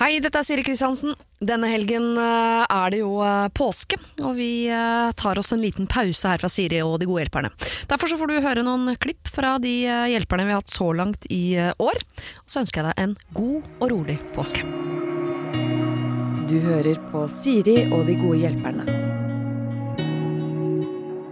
[0.00, 1.12] Hei, dette er Siri Kristiansen.
[1.44, 5.84] Denne helgen eh, er det jo eh, påske, og vi eh, tar oss en liten
[5.92, 7.50] pause her fra Siri og de gode hjelperne.
[7.90, 11.28] Derfor så får du høre noen klipp fra de hjelperne vi har hatt så langt
[11.28, 12.00] i år.
[12.00, 14.64] Og så ønsker jeg deg en god og rolig påske.
[16.48, 18.99] Du hører på Siri og de gode hjelperne.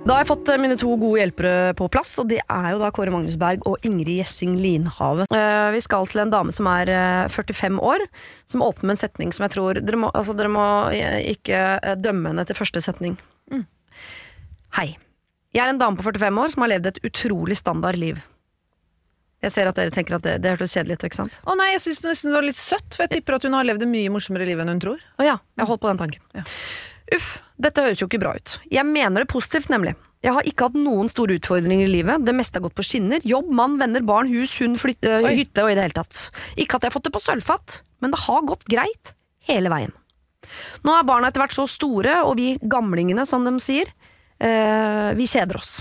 [0.08, 2.78] Da har jeg fått eh, mine to gode hjelpere på plass, og det er jo
[2.80, 5.26] da Kåre Magnus Berg og Ingrid Gjessing Linhave.
[5.28, 8.06] Eh, vi skal til en dame som er eh, 45 år,
[8.48, 10.64] som åpner med en setning som jeg tror Dere må, altså, dere må
[10.96, 13.18] eh, ikke eh, dømme henne etter første setning.
[14.78, 14.90] Hei.
[15.56, 18.18] Jeg er en dame på 45 år som har levd et utrolig standard liv.
[19.44, 21.36] Jeg ser at dere tenker at det, det hørtes kjedelig ut, ikke sant?
[21.44, 23.84] Å nei, jeg syns det var litt søtt, for jeg tipper at hun har levd
[23.84, 25.04] et mye morsommere liv enn hun tror.
[25.20, 26.24] Å ja, jeg holdt på den tanken.
[26.36, 26.44] Ja.
[27.16, 28.58] Uff, dette høres jo ikke bra ut.
[28.72, 29.94] Jeg mener det positivt, nemlig.
[30.24, 32.24] Jeg har ikke hatt noen store utfordringer i livet.
[32.26, 33.22] Det meste har gått på skinner.
[33.26, 35.36] Jobb, mann, venner, barn, hus, hund, flytte, Oi.
[35.38, 36.24] hytte og i det hele tatt.
[36.58, 39.12] Ikke at jeg har fått det på sølvfat, men det har gått greit
[39.48, 39.94] hele veien.
[40.86, 43.90] Nå er barna etter hvert så store, og vi gamlingene, som de sier,
[44.40, 45.78] eh, vi kjeder oss.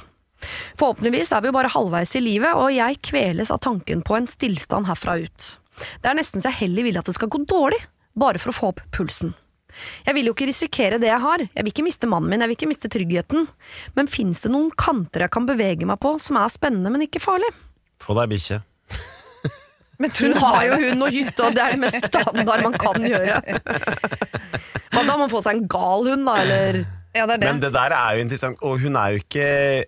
[0.77, 4.29] Forhåpentligvis er vi jo bare halvveis i livet, og jeg kveles av tanken på en
[4.29, 5.57] stillstand herfra ut.
[6.01, 7.79] Det er nesten så jeg heller vil at det skal gå dårlig,
[8.17, 9.33] bare for å få opp pulsen.
[10.07, 12.51] Jeg vil jo ikke risikere det jeg har, jeg vil ikke miste mannen min, jeg
[12.51, 13.47] vil ikke miste tryggheten,
[13.97, 17.21] men fins det noen kanter jeg kan bevege meg på som er spennende, men ikke
[17.23, 17.49] farlig?
[18.03, 18.61] Få deg bikkje.
[19.97, 23.01] Men Hun har jo hund og hytte, og det er det mest standard man kan
[23.01, 23.39] gjøre.
[24.93, 26.77] Men da, må man få seg en gal hund, da, eller
[27.17, 27.47] Ja, det er det.
[27.49, 29.47] Men det der er jo interessant, og hun er jo ikke,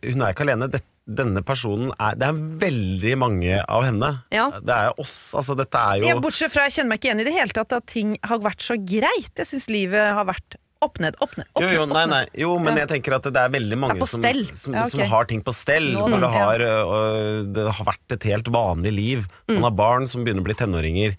[0.09, 0.69] hun er ikke alene.
[0.73, 4.09] Det, denne personen er Det er veldig mange av henne.
[4.35, 4.47] Ja.
[4.61, 5.33] Det er oss.
[5.37, 7.55] Altså, dette er jo Ja, bortsett fra jeg kjenner meg ikke igjen i det hele
[7.55, 9.31] tatt at ting har vært så greit.
[9.39, 11.73] Jeg syns livet har vært opp ned, opp ned, opp jo, ned.
[11.75, 12.21] jo, jo, nei, nei.
[12.39, 14.93] jo, men jeg tenker at det er veldig mange på som, som, Ja, okay.
[14.93, 15.89] som har ting på stell.
[15.97, 16.29] Nå, det ja.
[16.37, 19.25] har, øh, det har vært et helt vanlig liv.
[19.49, 19.57] Mm.
[19.57, 21.17] Man har barn som begynner å bli tenåringer.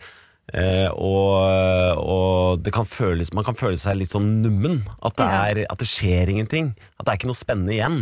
[0.50, 4.80] Eh, og, og det kan føles, man kan føle seg litt sånn nummen.
[5.04, 5.42] At det, Ja.
[5.52, 6.72] er, at det skjer ingenting.
[6.98, 8.00] At det er ikke noe spennende igjen.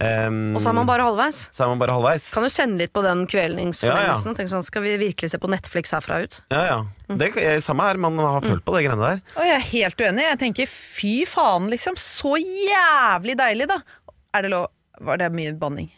[0.00, 0.56] Um, Mm.
[0.56, 1.38] Og så er man bare halvveis.
[1.52, 2.30] så er man bare halvveis.
[2.32, 4.32] Kan du kjenne litt på den kvelningsfornemmelsen.
[4.32, 4.48] Ja, ja.
[4.48, 6.40] sånn, Skal vi virkelig se på Netflix herfra ut?
[6.50, 6.78] Ja, ja.
[7.20, 9.20] Det er samme her, man har følt på det greiene der.
[9.36, 10.24] Og jeg er helt uenig.
[10.30, 11.98] Jeg tenker fy faen, liksom.
[12.00, 13.82] Så jævlig deilig, da.
[14.32, 14.70] Er det lov
[15.02, 15.90] Var det mye banning?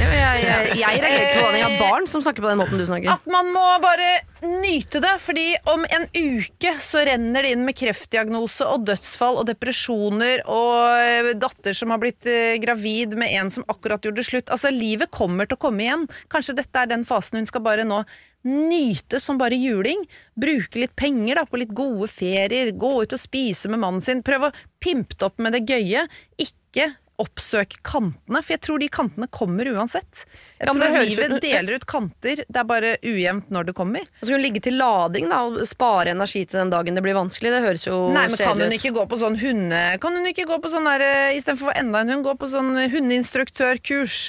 [0.00, 1.60] Ja, jeg, jeg, jeg reagerer ikke på det.
[1.60, 3.12] Jeg har barn som snakker på den måten du snakker.
[3.14, 4.10] At man må bare
[4.46, 9.48] nyte det, fordi om en uke så renner det inn med kreftdiagnose og dødsfall og
[9.50, 14.52] depresjoner og eh, datter som har blitt eh, gravid med en som akkurat gjorde slutt.
[14.52, 16.08] Altså, livet kommer til å komme igjen.
[16.32, 18.02] Kanskje dette er den fasen hun skal bare nå
[18.46, 20.06] nyte som bare juling.
[20.40, 24.24] Bruke litt penger da, på litt gode ferier, gå ut og spise med mannen sin.
[24.24, 26.06] Prøve å pimpe det opp med det gøye.
[26.40, 30.24] Ikke oppsøke kantene, for jeg tror de kantene kommer uansett.
[30.58, 31.42] Jeg Ja, tror livet ut...
[31.44, 34.06] deler ut kanter, det er bare ujevnt når det kommer.
[34.20, 37.04] Og så kan hun ligge til lading da, og spare energi til den dagen det
[37.04, 37.52] blir vanskelig.
[37.54, 39.82] Det høres jo Nei, men kan hun ikke gå på sånn hunde...
[40.02, 42.72] Kan hun ikke gå på sånn der, eh, istedenfor enda en hund, gå på sånn
[42.92, 44.20] hundeinstruktørkurs?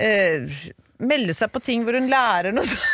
[0.00, 0.46] Eh,
[1.00, 2.88] melde seg på ting hvor hun lærer noe sånt.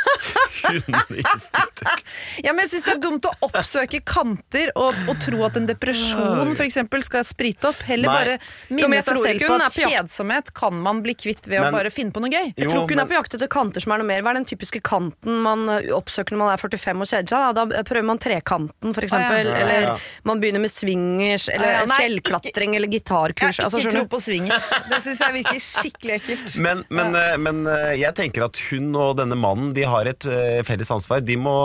[2.43, 5.69] Ja, men jeg syns det er dumt å oppsøke kanter og, og tro at en
[5.69, 7.81] depresjon eksempel skal sprite opp.
[7.87, 8.17] Heller Nei.
[8.17, 8.37] bare
[8.75, 12.23] minne seg selv på at kjedsomhet kan man bli kvitt ved å bare finne på
[12.23, 12.53] noe gøy.
[12.57, 14.25] Jeg tror ikke hun men- er på jakt etter kanter som er noe mer.
[14.25, 17.55] Hva er den typiske kanten man oppsøker når man er 45 og kjeder seg?
[17.57, 19.47] Da, da prøver man trekanten, for eksempel.
[19.47, 19.57] ja.
[19.57, 19.67] Ja, ja.
[19.67, 23.65] Eller man begynner med swingers, eller Ja, ja, nei, fjellklatring, eller Jeg har Altså, ikke
[23.67, 24.69] altså, tro på swingers.
[24.91, 26.59] Det syns jeg virker skikkelig ekkelt.
[26.63, 30.27] Men, men, eh, men eh, jeg tenker at hun og denne mannen De har et
[30.31, 31.21] eh, felles ansvar.
[31.25, 31.57] De må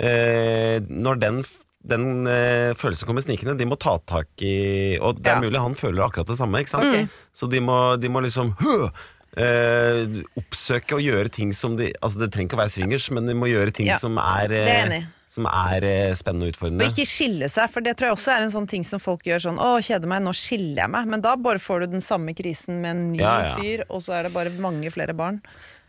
[0.00, 1.40] eh, Når den,
[1.84, 5.42] den eh, følelsen kommer snikende, de må ta tak i Og det er Ja.
[5.44, 6.88] mulig han føler akkurat det samme, ikke sant?
[6.90, 7.18] Ok.
[7.34, 8.88] Så de må, de må liksom «Hø!»
[9.36, 13.26] eh, oppsøke og gjøre ting som de Altså Det trenger ikke å være swingers, men
[13.30, 14.96] de må gjøre ting Ja, som er, det er
[15.34, 16.86] som er eh, spennende og utfordrende.
[16.86, 19.26] Og ikke skille seg, for det tror jeg også er en sånn ting som folk
[19.26, 21.10] gjør sånn Å, kjeder meg, nå skiller jeg meg.
[21.10, 23.54] Men da bare får du den samme krisen med en ny Ja, ja.
[23.58, 25.42] fyr, og så er det bare mange flere barn.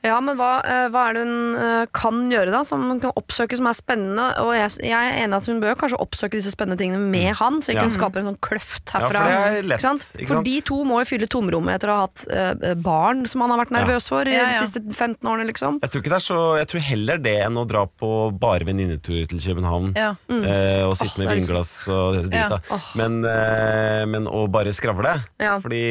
[0.05, 3.13] Ja, men hva, eh, hva er det hun eh, kan gjøre da, som hun kan
[3.17, 4.27] oppsøke som er spennende?
[4.43, 7.57] Og jeg, jeg er enig at hun bør kanskje oppsøke disse spennende tingene med han,
[7.65, 7.87] så ikke Ja.
[7.89, 9.61] hun skaper en sånn kløft Ja, for herfra.
[9.65, 10.05] lett, Ikke sant?
[10.19, 13.41] ikke For de to må jo fylle tomrommet etter å ha hatt eh, barn som
[13.41, 15.81] han har vært nervøs for i Ja, de siste 15 årene, liksom.
[15.81, 18.67] Jeg tror ikke det er så Jeg tror heller det enn å dra på bare
[18.67, 19.91] venninnetur til København.
[19.97, 20.13] Ja.
[20.29, 22.47] Eh, og sitte oh, med det vinglass og disse Ja.
[22.49, 22.79] drita.
[22.95, 25.17] Men, eh, men å bare skravle.
[25.41, 25.57] Ja.
[25.59, 25.81] Fordi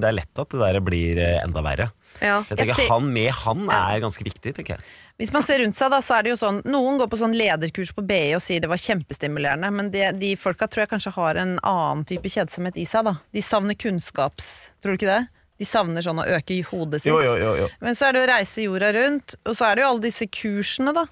[0.00, 1.90] det er lett at det der blir enda verre.
[2.22, 2.38] Ja.
[2.46, 4.80] Så jeg tenker Jeg ser- han med han er ganske viktig, tenker jeg.
[5.18, 7.34] Hvis man ser rundt seg, da, så er det jo sånn Noen går på sånn
[7.36, 11.12] lederkurs på BI og sier det var kjempestimulerende, men de, de folka tror jeg kanskje
[11.18, 13.14] har en annen type kjedsomhet i seg, da.
[13.34, 14.48] De savner kunnskaps...
[14.82, 15.22] Tror du ikke det?
[15.60, 17.12] De savner sånn å øke hodet sitt.
[17.12, 17.66] Jo, jo, jo, jo.
[17.84, 20.26] Men så er det å reise jorda rundt, og så er det jo alle disse
[20.26, 21.04] kursene, da.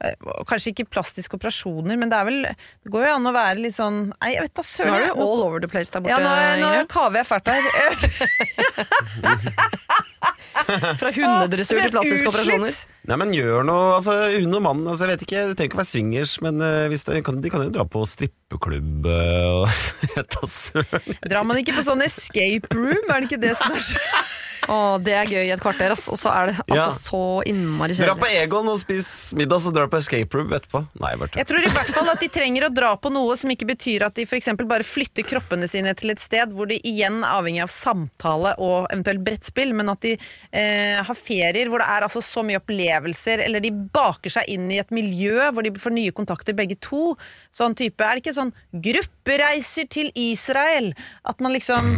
[0.00, 0.14] eh,
[0.48, 3.76] Kanskje ikke plastiske operasjoner, men det er vel Det går jo an å være litt
[3.76, 6.16] sånn Nei, jeg vet da Nå er du all over the place der borte.
[6.16, 6.20] ja,
[6.62, 7.62] nå, nå kaver jeg fælt her.
[11.00, 12.80] Fra hundedressur til plastiske operasjoner.
[13.08, 15.78] Nei, men gjør noe, altså Hun og mannen, altså, jeg vet ikke, det trenger ikke
[15.78, 19.64] å være swingers, men uh, hvis det, kan, de kan jo dra på strippeklubb uh,
[19.64, 21.18] og søren.
[21.24, 23.04] Drar man ikke på sånn escape room?
[23.08, 24.02] Er det ikke det som er så
[24.68, 26.06] Å, det er gøy i et kvarter, ass.
[26.12, 26.88] Og så er det altså Ja.
[26.92, 28.42] så innmari Dra på kjedelig.
[28.44, 29.06] Egon og spis
[29.38, 30.82] middag, så drar du på escape room etterpå.
[31.00, 33.48] Nei, bare Jeg tror i hvert fall at de trenger å dra på noe som
[33.54, 34.50] ikke betyr at de f.eks.
[34.68, 38.90] bare flytter kroppene sine til et sted hvor de igjen er avhengig av samtale og
[38.92, 40.14] eventuelt brettspill, men at de
[40.52, 44.68] eh, har ferier hvor det er altså så mye opplevelser, eller de baker seg inn
[44.70, 47.16] i et miljø hvor de får nye kontakter begge to.
[47.54, 50.92] Sånn type, Er det ikke sånn gruppereiser til Israel?
[51.24, 51.88] At man liksom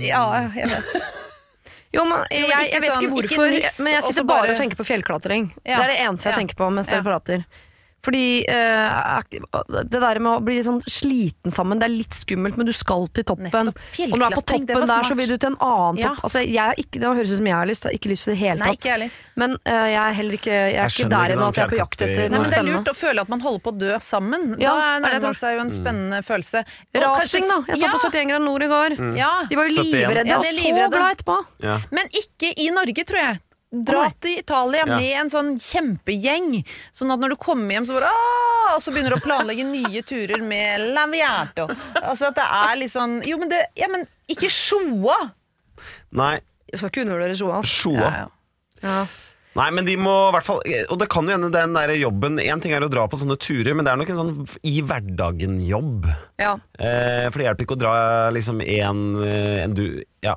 [0.00, 1.18] Ja, jeg vet.
[1.92, 3.48] Jo, men jeg, men jeg, vet ikke sånn- ikke hvorfor,
[3.84, 5.48] men jeg sitter bare bare- og tenker på fjellklatring.
[5.64, 7.44] Det er det eneste jeg tenker på mens dere prater.
[8.00, 9.22] Fordi eh,
[9.84, 13.06] det der med å bli sånn sliten sammen, det er litt skummelt, men du skal
[13.12, 13.50] til toppen.
[13.52, 16.14] Og når du er på toppen der, så vil du til en annen Ja.
[16.14, 16.24] topp.
[16.30, 18.24] Altså, jeg har ikke, det høres ut som jeg har lyst, jeg har ikke lyst
[18.24, 19.18] til det i det hele Nei, tatt.
[19.36, 21.64] Men eh, jeg er heller ikke, jeg er Jeg ikke der ennå sånn at jeg
[21.66, 23.74] er på jakt etter noe men Det er lurt å føle at man holder på
[23.74, 24.48] å dø sammen.
[24.60, 25.22] Ja, da det er nærmer det.
[25.28, 26.64] man seg jo en spennende følelse.
[26.96, 27.60] Og Rafting, da.
[27.68, 28.96] Jeg så på Ja, 71 grader nord i går.
[29.20, 29.30] Ja.
[29.50, 31.38] De var jo livredde, Ja, og de er så glad etterpå.
[31.68, 31.78] Ja.
[31.90, 33.40] Men ikke i Norge, tror jeg.
[33.70, 34.96] Dra til Italia Ja.
[34.96, 36.64] med en sånn kjempegjeng.
[36.92, 39.64] Sånn at når du kommer hjem, så bare «Åh!» Og så begynner du å planlegge
[39.66, 41.68] nye turer med Laviato.
[42.02, 45.32] Altså at det er litt sånn Jo, men det Ja, men ikke sjoa!
[46.12, 46.40] Nei,
[46.70, 47.58] Jeg skal ikke undervurdere Sjoa.
[47.58, 47.66] ass.
[47.66, 48.30] sjoa.
[48.82, 49.06] Ja.
[49.58, 50.60] Nei, men de må i hvert fall
[50.92, 53.34] Og det kan jo hende den der jobben Én ting er å dra på sånne
[53.40, 54.32] turer, men det er nok en sånn
[54.66, 56.06] i hverdagen-jobb.
[56.38, 56.52] Ja.
[56.78, 57.94] Eh, for det hjelper ikke å dra
[58.34, 59.84] liksom en, eh, en, du,
[60.24, 60.36] ja,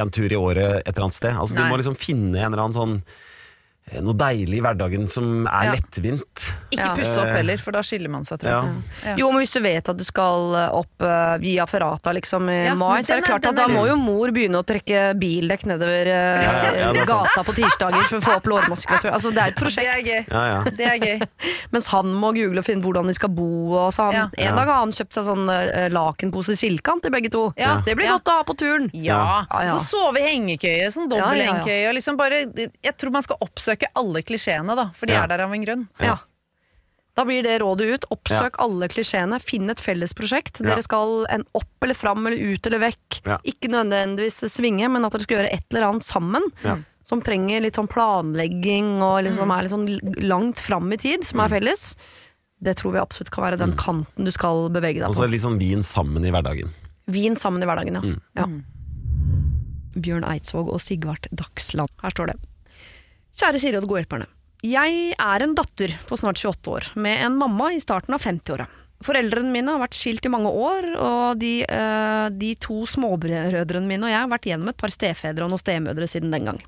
[0.00, 1.34] en tur i året et eller annet sted.
[1.34, 2.96] Altså, de må liksom finne en eller annen sånn
[4.04, 5.72] noe deilig i hverdagen som er Ja.
[5.74, 6.44] lettvint.
[6.70, 8.82] Ikke pusse opp heller, for da skiller man seg, tror jeg.
[9.04, 9.14] Ja.
[9.16, 12.58] Jo, men hvis du vet at du skal eh, opp uh, via Ferrata liksom i
[12.66, 15.14] Ja, mai, så er det klart er- at da må jo mor begynne å trekke
[15.18, 19.10] bildekk nedover uh, Ja, ja, gata på tirsdager for å få opp lårmuskulatur.
[19.12, 19.88] Altså, det er et Det prosjekt.
[19.88, 20.26] er gøy.
[20.30, 20.62] Ja, ja.
[20.64, 21.28] Det er gøy.
[21.72, 23.48] Mens han må google og finne hvordan de skal bo.
[23.78, 24.50] Og så han, Ja.
[24.50, 27.52] En dag har han kjøpt seg sånn uh, lakenpose silkant til begge to.
[27.56, 27.80] Ja.
[27.86, 28.16] Det blir Ja.
[28.18, 28.90] godt å ha på turen.
[28.92, 29.44] Ja.
[29.50, 29.74] Ja, ja.
[29.76, 31.52] Så sove i hengekøye, sånn Ja, ja, ja.
[31.54, 31.94] dobbelthengekøye.
[31.94, 32.44] Liksom bare,
[32.82, 35.22] jeg tror man skal oppsøke alle klisjeene, da, for de Ja.
[35.24, 35.88] er der av en grunn.
[36.00, 36.18] Ja.
[37.16, 38.04] Da blir det rådet ut.
[38.10, 39.40] Oppsøk alle klisjeene.
[39.40, 40.60] Finn et felles prosjekt.
[40.60, 40.66] Ja.
[40.74, 43.20] Dere skal en opp eller fram eller ut eller vekk.
[43.26, 43.38] Ja.
[43.44, 46.42] Ikke nødvendigvis svinge, men at dere skal gjøre et eller annet sammen.
[46.62, 46.76] Ja.
[47.02, 51.40] Som trenger litt sånn planlegging og liksom er litt sånn langt fram i tid, som
[51.40, 51.44] Mm.
[51.44, 51.96] er felles.
[52.62, 55.30] Det tror vi absolutt kan være den kanten du skal bevege deg Og så på.
[55.30, 56.70] litt sånn vin sammen i hverdagen.
[57.08, 58.00] Vin sammen i hverdagen, ja.
[58.00, 58.20] Mm.
[58.36, 58.46] ja.
[60.00, 61.88] Bjørn Eidsvåg og Sigvart Dagsland.
[62.02, 62.36] Her står det.
[63.38, 64.26] Kjære Siri og de gode hjelperne.
[64.66, 68.66] Jeg er en datter på snart 28 år, med en mamma i starten av 50-åra.
[69.06, 74.08] Foreldrene mine har vært skilt i mange år, og de, øh, de to småbrødrene mine
[74.08, 76.58] og jeg har vært gjennom et par stefedre og noen stemødre siden den gang.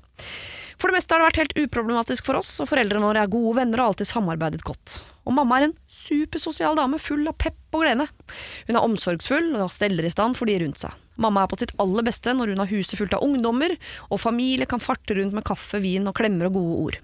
[0.79, 3.57] For det meste har det vært helt uproblematisk for oss, og foreldrene våre er gode
[3.59, 5.01] venner og har alltid samarbeidet godt.
[5.27, 8.07] Og mamma er en supersosial dame, full av pepp og glede.
[8.67, 10.95] Hun er omsorgsfull og steller i stand for de rundt seg.
[11.21, 13.75] Mamma er på sitt aller beste når hun har huset fullt av ungdommer,
[14.09, 16.99] og familie kan farte rundt med kaffe, vin og klemmer og gode ord.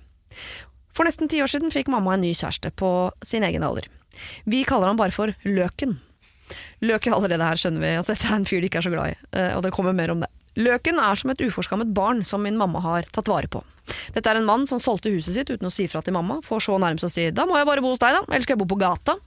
[0.97, 2.89] For nesten ti år siden fikk mamma en ny kjæreste på
[3.25, 3.85] sin egen alder.
[4.49, 5.99] Vi kaller han bare for Løken.
[6.81, 9.13] Løken allerede her skjønner vi at dette er en fyr de ikke er så glad
[9.13, 10.31] i, eh, og det kommer mer om det.
[10.57, 13.61] Løken er som et uforskammet barn som min mamma har tatt vare på.
[14.15, 16.63] Dette er en mann som solgte huset sitt uten å si fra til mamma, for
[16.63, 18.63] så nærmest å si 'da må jeg bare bo hos deg, da, eller skal jeg
[18.65, 19.19] bo på gata'.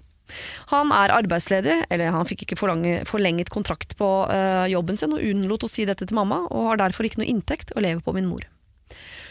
[0.70, 2.58] Han er arbeidsledig, eller han fikk ikke
[3.06, 6.82] forlenget kontrakt på eh, jobben sin, og unnlot å si dette til mamma, og har
[6.84, 8.46] derfor ikke noe inntekt og lever på min mor.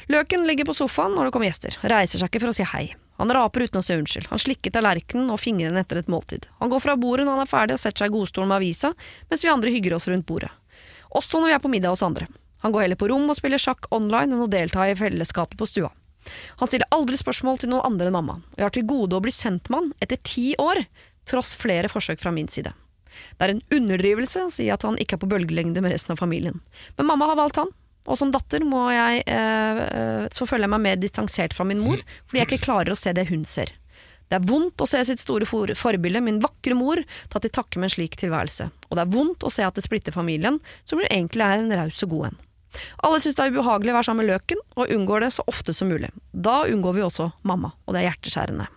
[0.10, 2.96] Løken ligger på sofaen når det kommer gjester, reiser seg ikke for å si hei.
[3.20, 6.48] Han raper uten å si unnskyld, han slikker tallerkenen og fingrene etter et måltid.
[6.64, 8.94] Han går fra bordet når han er ferdig og setter seg i godstolen med avisa,
[9.30, 10.50] mens vi andre hygger oss rundt bordet.
[11.16, 12.28] Også når vi er på middag hos andre.
[12.64, 15.68] Han går heller på rom og spiller sjakk online enn å delta i fellesskapet på
[15.70, 15.90] stua.
[16.60, 19.24] Han stiller aldri spørsmål til noen andre enn mamma, og jeg har til gode å
[19.24, 20.84] bli kjent med han etter ti år,
[21.30, 22.74] tross flere forsøk fra min side.
[23.40, 26.22] Det er en underdrivelse å si at han ikke er på bølgelengde med resten av
[26.22, 26.60] familien,
[26.98, 27.72] men mamma har valgt han,
[28.10, 31.82] og som datter må jeg, eh, eh, så føler jeg meg mer distansert fra min
[31.84, 33.72] mor, fordi jeg ikke klarer å se det hun ser.
[34.30, 37.02] Det er vondt å se sitt store for forbilde, min vakre mor,
[37.34, 39.86] ta til takke med en slik tilværelse, og det er vondt å se at det
[39.86, 42.40] splitter familien, som jo egentlig er en raus og god en.
[43.02, 45.74] Alle syns det er ubehagelig å være sammen med løken, og unngår det så ofte
[45.74, 46.12] som mulig.
[46.32, 48.68] Da unngår vi også mamma, og det er hjerteskjærende.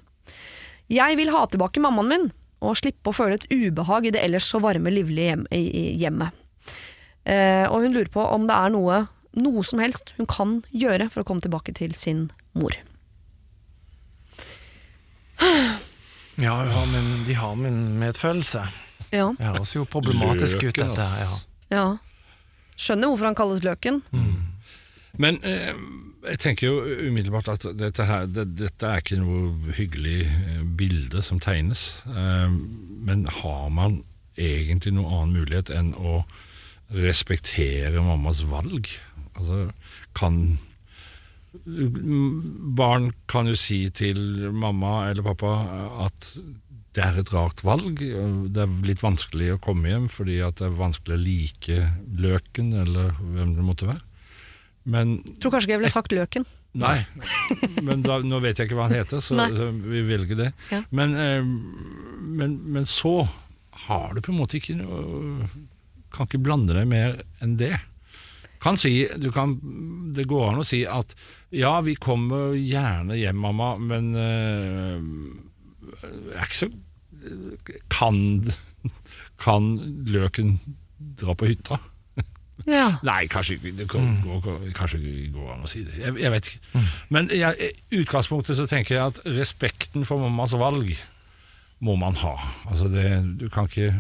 [0.92, 2.30] Jeg vil ha tilbake mammaen min,
[2.62, 5.44] og slippe å føle et ubehag i det ellers så varme, livlige hjem,
[6.00, 6.38] hjemmet.
[7.28, 9.02] Eh, og hun lurer på om det er noe,
[9.36, 12.74] noe som helst hun kan gjøre for å komme tilbake til sin mor.
[16.40, 18.62] Ja, hun har min, de har min medfølelse.
[19.12, 19.26] Ja.
[19.38, 21.04] Det høres jo problematisk ut, dette.
[21.20, 21.34] Ja.
[21.74, 21.84] ja.
[22.80, 24.00] Skjønner hvorfor han kalles Løken.
[25.20, 25.74] Men eh,
[26.30, 31.22] jeg tenker jo umiddelbart at dette, her, det, dette er ikke noe hyggelig eh, bilde
[31.24, 31.90] som tegnes.
[32.08, 32.48] Eh,
[33.04, 34.00] men har man
[34.40, 36.22] egentlig noen annen mulighet enn å
[36.96, 38.88] respektere mammas valg?
[39.36, 39.66] Altså,
[40.16, 40.40] kan
[41.52, 44.18] Barn kan jo si til
[44.56, 45.52] mamma eller pappa
[46.06, 46.30] at
[46.92, 48.00] det er et rart valg.
[48.00, 51.78] Det er litt vanskelig å komme hjem fordi at det er vanskelig å like
[52.20, 54.02] løken, eller hvem det måtte være.
[54.92, 56.44] Men Tror kanskje ikke jeg ville sagt Løken.
[56.72, 57.02] Nei,
[57.86, 60.48] men da, nå vet jeg ikke hva han heter, så, så vi velger det.
[60.72, 60.80] Ja.
[60.90, 61.44] Men, eh,
[62.40, 63.26] men, men så
[63.86, 65.48] har du på en måte ikke noe
[66.12, 67.72] Kan ikke blande deg mer enn det.
[68.62, 69.56] Kan si, du kan,
[70.14, 71.14] det går an å si at
[71.50, 74.98] ja, vi kommer gjerne hjem, mamma, men eh,
[76.36, 76.70] er ikke så
[77.92, 78.16] Kan,
[79.38, 79.66] kan
[80.10, 80.56] løken
[81.20, 81.78] dra på hytta?
[82.66, 82.88] Ja.
[83.06, 84.98] Nei, kanskje det går, går, kanskje
[85.34, 85.94] går an å si det.
[86.00, 86.82] Jeg, jeg vet ikke.
[87.14, 87.42] Men i
[88.00, 90.90] utgangspunktet så tenker jeg at respekten for mammas valg
[91.82, 92.36] må man ha.
[92.70, 93.06] Altså det,
[93.38, 93.92] du kan ikke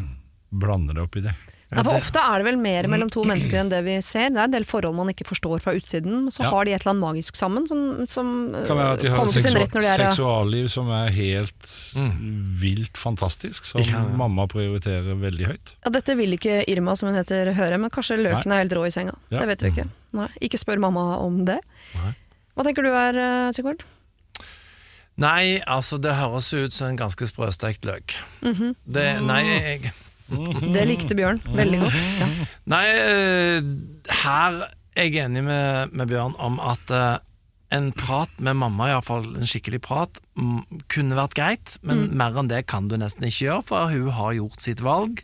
[0.50, 1.34] blande deg opp i det.
[1.72, 4.28] Nei, for ofte er det vel mer mellom to mennesker enn det vi ser.
[4.28, 6.26] Det er en del forhold man ikke forstår fra utsiden.
[6.30, 6.50] Så Ja.
[6.50, 9.30] har de et eller annet magisk sammen som, som kan være at de har kommer
[9.30, 11.70] et til sin rett når de er seksualliv som er helt
[12.60, 14.02] vilt fantastisk, som Ja.
[14.04, 15.74] mamma prioriterer veldig høyt.
[15.84, 18.84] ja, Dette vil ikke Irma, som hun heter, høre, men kanskje Løken er helt rå
[18.86, 19.14] i senga.
[19.30, 19.40] Ja.
[19.40, 19.88] Det vet vi ikke.
[20.12, 21.58] Nei, ikke spør mamma om det.
[21.96, 22.14] Nei.
[22.56, 23.80] Hva tenker du her, eh, Sigvard?
[25.16, 28.14] Nei, altså, det høres ut som en ganske sprøstekt løk.
[28.42, 28.74] Mhm.
[28.90, 29.92] det, nei, jeg,
[30.74, 31.98] Det likte Bjørn veldig godt.
[32.20, 32.28] Ja.
[32.72, 33.68] nei, eh,
[34.22, 34.62] her
[34.96, 37.18] er jeg enig med, med Bjørn om at eh,
[37.72, 42.50] en prat med mamma, iallfall en skikkelig prat, mm, kunne vært greit, men mer enn
[42.50, 45.22] det kan du nesten ikke gjøre, for hun har gjort sitt valg,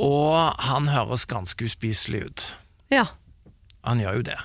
[0.00, 2.46] og han høres ganske uspiselig ut.
[2.94, 3.08] ja.
[3.80, 4.36] Han gjør jo det.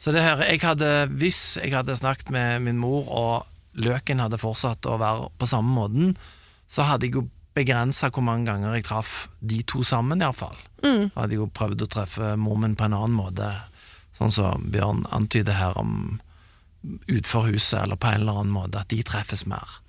[0.00, 0.86] Så det her, jeg hadde,
[1.20, 5.74] hvis jeg hadde snakket med min mor, og løken hadde fortsatt å være på samme
[5.74, 6.14] måten,
[6.70, 7.26] så hadde jeg jo
[7.58, 10.56] begrensa hvor mange ganger jeg traff de to sammen, iallfall.
[10.84, 11.10] Mm.
[11.16, 13.50] Hadde jeg jo prøvd å treffe mor min på en annen måte,
[14.18, 16.20] sånn som Bjørn antyder her om
[17.08, 19.80] utenfor huset, eller på en eller annen måte, at de treffes mer.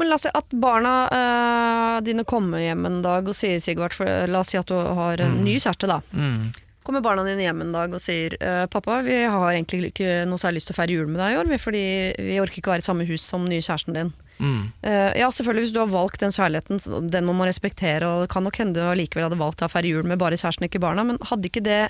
[0.00, 3.92] Men la oss si at barna øh, dine kommer hjem en dag og sier, Sigvart,
[3.96, 6.00] for la oss si at du har en ny kjæreste, da.
[6.16, 6.48] Mm.
[6.82, 10.40] Kommer barna dine hjem en dag og sier eh, Pappa, vi har egentlig ikke noe
[10.40, 11.82] særlig lyst til å feire jul med deg i år, fordi
[12.16, 14.12] vi orker ikke å være i samme hus som nye kjæresten din.
[14.40, 14.62] Mm.
[14.88, 16.80] Eh, ja, selvfølgelig, hvis du har valgt den kjærligheten,
[17.12, 19.92] den må man respektere, og det kan nok hende du allikevel hadde valgt å feire
[19.92, 21.82] jul med bare kjæresten, ikke barna, men hadde ikke det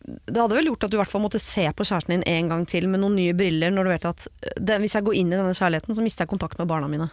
[0.00, 2.48] Det hadde vel gjort at du i hvert fall måtte se på kjæresten din en
[2.48, 5.16] gang til med noen nye briller, når du vet at eh, den, hvis jeg går
[5.22, 7.08] inn i denne kjærligheten, så mister jeg kontakt med barna mine.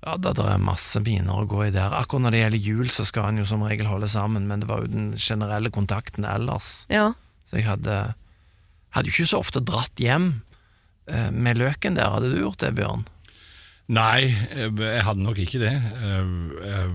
[0.00, 1.92] Ja, det, det er masse biner å gå i der.
[1.92, 4.68] Akkurat når det gjelder jul, så skal en jo som regel holde sammen, men det
[4.70, 6.86] var jo den generelle kontakten ellers.
[6.92, 7.10] Ja.
[7.44, 7.98] Så jeg hadde,
[8.96, 10.30] hadde jo ikke så ofte dratt hjem
[11.10, 12.14] eh, med løken der.
[12.14, 13.04] Hadde du gjort det, Bjørn?
[13.90, 15.74] Nei, jeg jeg hadde nok ikke det.
[15.74, 16.32] Eh,
[16.70, 16.90] eh,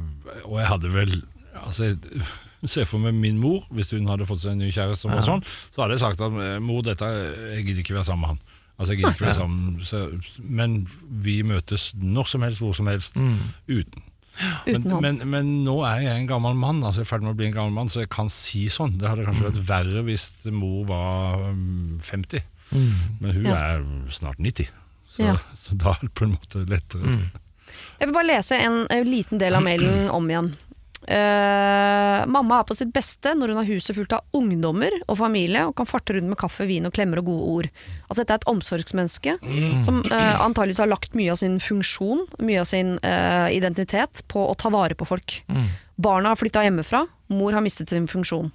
[0.47, 1.15] Og jeg hadde vel
[1.55, 5.05] Altså, jeg ser for meg min mor, hvis hun hadde fått seg en ny kjæreste,
[5.05, 7.07] som var sånn, så hadde jeg sagt at mor, dette,
[7.53, 8.41] jeg gidder ikke være sammen med han.
[8.77, 9.99] Altså, jeg gidder ikke være sammen, så,
[10.43, 10.73] men
[11.23, 14.03] vi møtes når som helst, hvor som helst, uten.
[14.67, 17.37] Uten Men, men, men nå er jeg en gammel mann, altså jeg er ferdig med
[17.37, 18.97] å bli en gammel mann, så jeg kan si sånn.
[18.99, 22.43] Det hadde kanskje vært verre hvis mor var um, 50,
[22.75, 23.55] men hun Ja.
[23.77, 24.67] er snart 90.
[25.07, 25.37] Så, Ja.
[25.55, 27.15] så da er det på en måte lettere.
[27.99, 30.51] Jeg vil bare lese en, en liten del av mailen om igjen.
[31.05, 35.65] Eh, mamma er på sitt beste når hun har huset fullt av ungdommer og familie
[35.69, 37.69] og kan farte rundt med kaffe, vin og klemmer og gode ord.
[38.07, 39.35] Altså Dette er et omsorgsmenneske
[39.85, 44.47] som uh, antageligvis har lagt mye av sin funksjon, mye av sin uh, identitet, på
[44.49, 45.39] å ta vare på folk.
[45.95, 48.49] Barna har flytta hjemmefra, mor har mistet sin funksjon.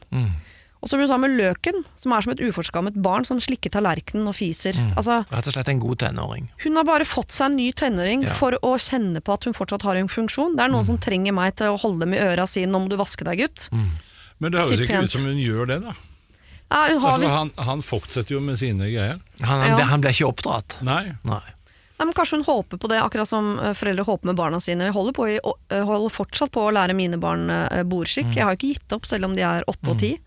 [0.81, 3.69] Og så blir hun sammen med løken, som er som et uforskammet barn som slikker
[3.75, 4.73] tallerkenen og fiser.
[4.97, 6.47] Altså Rett og slett en god tenåring.
[6.65, 8.33] hun har bare fått seg en ny tenåring Ja.
[8.33, 10.57] for å kjenne på at hun fortsatt har en funksjon.
[10.57, 12.81] Det er noen som trenger meg til å holde dem i øra og si 'nå
[12.81, 13.69] må du vaske deg, gutt'.
[14.41, 15.93] Men det høres ikke ut som hun gjør det, da.
[16.71, 19.21] Ja, hun har Altså, han, han fortsetter jo med sine greier.
[19.43, 19.85] Han, han, Ja.
[19.85, 20.81] han ble ikke oppdratt.
[20.83, 21.13] Nei.
[21.25, 21.43] Nei.
[21.99, 24.85] nei, men kanskje hun håper på det, akkurat som eh, foreldre håper med barna sine.
[24.89, 25.37] Jeg holder, på i,
[25.69, 28.33] eh, holder fortsatt på å lære mine barn eh, bordskikk.
[28.35, 30.19] Jeg har ikke gitt opp, selv om de er åtte og ti.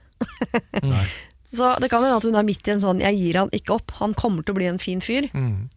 [0.93, 1.05] Nei.
[1.53, 3.75] Så det kan hende at hun er midt i en sånn 'jeg gir han ikke
[3.75, 5.29] opp', han kommer til å bli en fin fyr.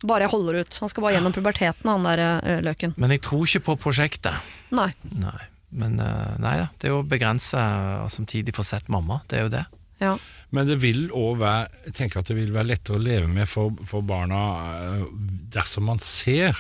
[0.03, 0.79] Bare jeg holder ut.
[0.81, 2.95] Han skal bare gjennom puberteten, han der eh, løken.
[2.97, 4.41] Men jeg tror ikke på prosjektet.
[4.73, 4.95] Nei.
[5.21, 5.37] Nei.
[5.76, 7.61] Men eh, nei da, det er jo å begrense
[8.07, 9.21] og samtidig få sett mamma.
[9.29, 9.67] Det er jo det.
[10.00, 10.15] Ja.
[10.55, 13.49] Men det vil òg være Jeg tenker at det vil være lettere å leve med
[13.49, 14.41] for, for barna
[14.73, 15.05] eh,
[15.53, 16.57] dersom man ser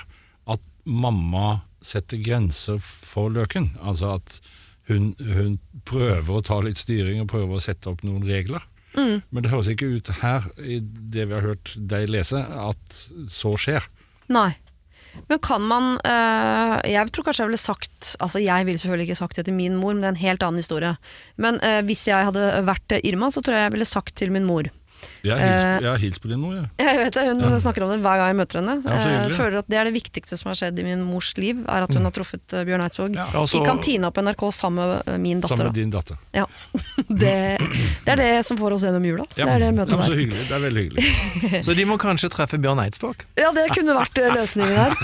[0.48, 3.72] at mamma setter grenser for løken.
[3.80, 4.40] Altså at
[4.88, 8.64] hun, hun prøver å ta litt styring og prøver å sette opp noen regler.
[8.96, 13.00] Men det høres ikke ut her, i det vi har hørt deg lese, at
[13.32, 13.84] så skjer.
[14.32, 14.54] Nei.
[15.30, 19.16] Men kan man øh, Jeg tror kanskje jeg ville sagt Altså Jeg ville selvfølgelig ikke
[19.16, 20.90] sagt det til min mor, men det er en helt annen historie.
[21.40, 24.44] Men øh, hvis jeg hadde vært Irma, så tror jeg jeg ville sagt til min
[24.44, 24.68] mor
[25.26, 26.66] Jeg har hilst, Eh, jeg har på dem nå, jeg.
[26.78, 27.58] Jeg vet det, hun Ja.
[27.58, 28.74] snakker om det hver gang jeg møter henne.
[28.84, 31.64] Ja, jeg føler at Det er det viktigste som har skjedd i min mors liv,
[31.66, 33.14] er at hun har truffet øh, Bjørn Eidsvåg.
[33.16, 33.26] Ja.
[33.34, 35.56] altså, så- I kantina på NRK sammen med min datter.
[35.56, 36.16] Sammen med din datter.
[36.32, 36.46] Ja.
[37.08, 37.58] Det,
[38.04, 39.24] det er det som får oss gjennom jula.
[39.36, 39.44] Ja.
[39.46, 40.06] Det er det Ja, møtet der.
[40.06, 40.48] så hyggelig.
[40.48, 41.64] Det er veldig hyggelig.
[41.66, 43.24] Så de må kanskje treffe Bjørn Eidsvåg.
[43.36, 44.94] Ja, det kunne vært løsningen her.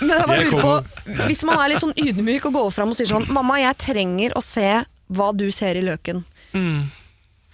[0.00, 2.96] Men jeg bare lurer på, hvis man er litt sånn ydmyk og går fram og
[2.98, 4.84] sier sånn Mamma, jeg trenger å se
[5.14, 6.24] hva du ser i løken.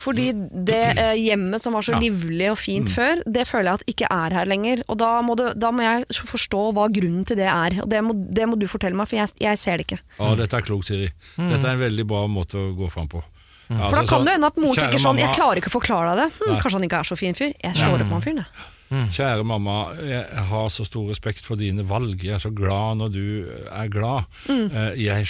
[0.03, 0.29] Fordi
[0.67, 2.01] det eh, hjemmet som var så Ja.
[2.03, 4.83] livlig og fint før, det føler jeg at ikke er her lenger.
[4.91, 7.79] Og da må, det, da må jeg forstå hva grunnen til det er.
[7.85, 10.01] Og det må, det må du fortelle meg, for jeg, jeg ser det ikke.
[10.19, 11.13] Ja, dette er klokt, Siri.
[11.39, 13.23] Dette er en veldig bra måte å gå fram på.
[13.73, 15.79] For da Altså, kan sånn, det hende at mor tenker sånn Jeg klarer ikke å
[15.79, 16.43] forklare deg det.
[16.43, 17.55] Hm, kanskje han ikke er så fin fyr.
[17.63, 18.69] Jeg slår opp med han fyren, jeg.
[19.17, 22.21] Kjære mamma, jeg har så stor respekt for dine valg.
[22.21, 23.23] Jeg er så glad når du
[23.73, 24.27] er glad.
[24.51, 24.67] Mm.
[25.01, 25.25] Jeg,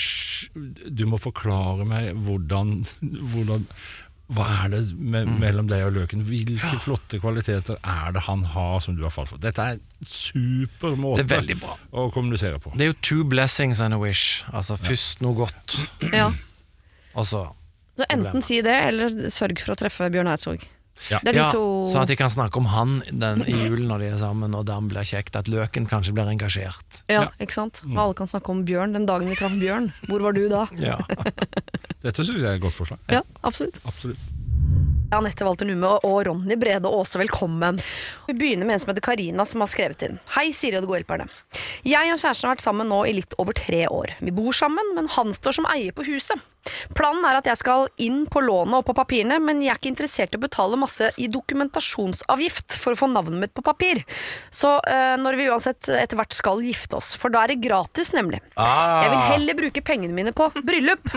[0.90, 2.72] du må forklare meg hvordan,
[3.36, 3.68] hvordan
[4.32, 6.22] Hva er det me mellom deg og løken?
[6.24, 9.40] Hvilke flotte kvaliteter er det han har som du har falt for?
[9.42, 11.76] Dette er en super måte Det er bra.
[11.92, 12.72] å kommunisere på.
[12.76, 14.42] Det er jo two blessings and a wish.
[14.52, 15.76] Altså først noe godt,
[16.12, 16.30] Ja.
[17.14, 17.50] og så
[17.98, 20.62] Så enten si det, eller sørg for å treffe Bjørn Eidsvåg.
[21.10, 21.18] Ja.
[21.22, 23.88] Det er de Ja, to sånn at de kan snakke om han den, i julen
[23.90, 25.36] når de er sammen, og damen blir kjekt.
[25.38, 27.02] At løken kanskje blir engasjert.
[27.10, 27.82] Ja, ikke sant?
[27.88, 29.90] Og alle kan snakke om Bjørn den dagen vi traff Bjørn.
[30.08, 30.66] Hvor var du da?
[30.78, 30.98] Ja.
[32.02, 33.02] Dette syns jeg er et godt forslag.
[33.12, 33.80] Ja, absolutt.
[33.86, 34.18] Absolutt.
[35.12, 37.76] Anette Walter Numme og Ronny Brede Aase, velkommen.
[38.24, 40.16] Vi begynner med en som heter Karina, som har skrevet inn.
[40.38, 41.26] Hei, Siri og de gode hjelperne.
[41.84, 44.14] Jeg og kjæresten har vært sammen nå i litt over tre år.
[44.24, 46.40] Vi bor sammen, men han står som eier på huset.
[46.96, 49.90] Planen er at jeg skal inn på lånet og på papirene, men jeg er ikke
[49.92, 54.02] interessert i å betale masse i dokumentasjonsavgift for å få navnet mitt på papir.
[54.54, 58.12] Så eh, når vi uansett etter hvert skal gifte oss, for da er det gratis,
[58.16, 58.42] nemlig.
[58.56, 61.12] Jeg vil heller bruke pengene mine på bryllup.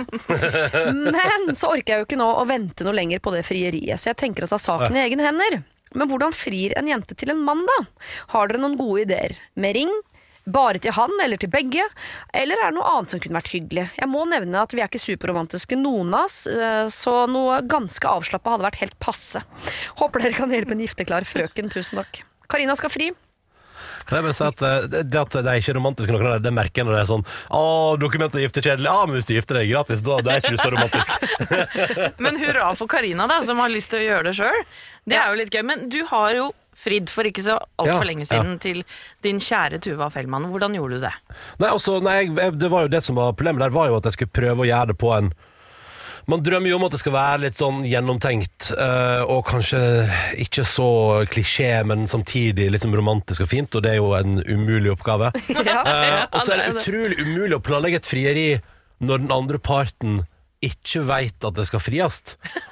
[1.15, 4.11] Men så orker jeg jo ikke nå å vente noe lenger på det frieriet, så
[4.11, 5.61] jeg tenker å ta saken i egne hender.
[5.95, 7.77] Men hvordan frir en jente til en mann, da?
[8.33, 9.37] Har dere noen gode ideer?
[9.55, 9.93] Med ring?
[10.45, 11.81] Bare til han eller til begge?
[12.33, 13.87] Eller er det noe annet som kunne vært hyggelig?
[13.97, 18.05] Jeg må nevne at vi er ikke superromantiske noen av oss, eh, så noe ganske
[18.05, 19.41] avslappa hadde vært helt passe.
[19.97, 21.73] Håper dere kan hjelpe en gifteklar frøken.
[21.73, 22.21] Tusen takk.
[22.51, 23.09] Karina skal fri.
[24.05, 26.35] Kan jeg bare si at eh, det, det at de er ikke romantiske noen av
[26.37, 27.25] dem, det merker jeg når det er sånn
[27.57, 27.63] Å,
[28.01, 28.89] dokumentet gifter kjedelig.
[28.91, 31.25] Ja, men hvis du gifter deg gratis, da det er ikke du så romantisk.
[32.25, 34.61] Men hurra for Karina da, som har lyst til å gjøre det sjøl.
[35.09, 35.63] Det er jo litt gøy.
[35.67, 38.81] Men du har jo fridd for ikke så altfor Ja, lenge siden til
[39.25, 40.49] din kjære Tuva Fellmann.
[40.51, 41.13] Hvordan gjorde du det?
[41.61, 43.99] Nei, altså, nei, jeg, jeg, det var jo det som var Problemet der var jo
[43.99, 45.31] at jeg skulle prøve å gjøre det på en
[46.25, 49.79] Man drømmer jo om at det skal være litt sånn gjennomtenkt, eh, og kanskje
[50.41, 50.87] ikke så
[51.29, 55.31] klisjé, men samtidig litt sånn romantisk og fint, og det er jo en umulig oppgave.
[55.85, 58.45] Eh, og så er det utrolig umulig å planlegge et frieri
[59.05, 60.15] når den andre parten
[60.67, 62.17] ikke veit at det skal fries,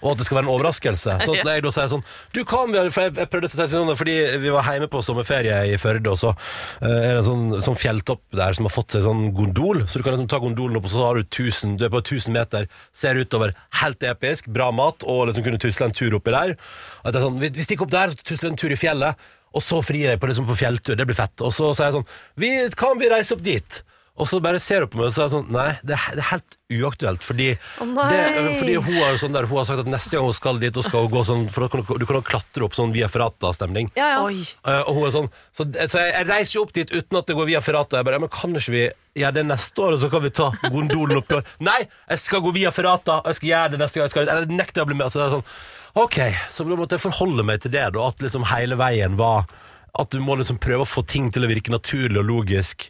[0.02, 1.18] og at det skal være en overraskelse.
[1.24, 2.04] Så når jeg da sier sånn
[2.36, 5.02] Du kan vi For jeg, jeg prøvde å tenke sånn Fordi vi var hjemme på
[5.06, 8.74] sommerferie i Førde, og så eh, er det en sånn, sånn fjelltopp der som har
[8.74, 9.84] fått en sånn gondol.
[9.88, 12.04] Så du kan liksom ta gondolen opp, og så har du 1000 Du er på
[12.04, 13.56] 1000 meter, ser utover.
[13.82, 16.58] Helt episk, bra mat, og liksom kunne tusle en tur oppi der.
[17.04, 19.32] At det er sånn, vi, vi stikker opp der, så tusler en tur i fjellet,
[19.54, 20.98] og så frir jeg på, liksom, på fjelltur.
[20.98, 21.36] Det blir fett.
[21.46, 22.08] Og så sier jeg sånn
[22.42, 23.84] vi, Kan vi reise opp dit?
[24.14, 26.04] Og så bare ser hun på meg og så er det sånn Nei, det er,
[26.14, 27.24] det er helt uaktuelt.
[27.26, 27.48] Fordi,
[27.82, 28.08] Å, nei.
[28.12, 30.60] det, fordi hun, har jo sånn der, hun har sagt at neste gang hun skal
[30.62, 32.78] dit, da skal hun gå sånn For da kan du, du kan jo klatre opp
[32.78, 33.90] sånn via ferrata-stemning.
[33.98, 34.20] Ja, ja.
[34.28, 34.44] Oi.
[34.46, 37.32] Eh, og hun er sånn Så, så jeg, jeg reiser jo opp dit uten at
[37.32, 37.98] det går via ferrata.
[37.98, 38.86] Jeg bare ja, Men kan ikke vi
[39.24, 41.50] gjøre det neste år, og så kan vi ta gondolen opp i år?
[41.66, 41.80] Nei!
[42.14, 44.08] Jeg skal gå via ferrata, og jeg skal gjøre det neste gang.
[44.10, 45.10] Jeg skal, jeg nekter å bli med.
[45.10, 46.18] Altså, det er sånn Ok,
[46.50, 48.08] så da måtte jeg forholde meg til det, da.
[48.10, 49.50] At liksom hele veien var
[49.98, 52.88] At du må liksom prøve å få ting til å virke naturlig og logisk.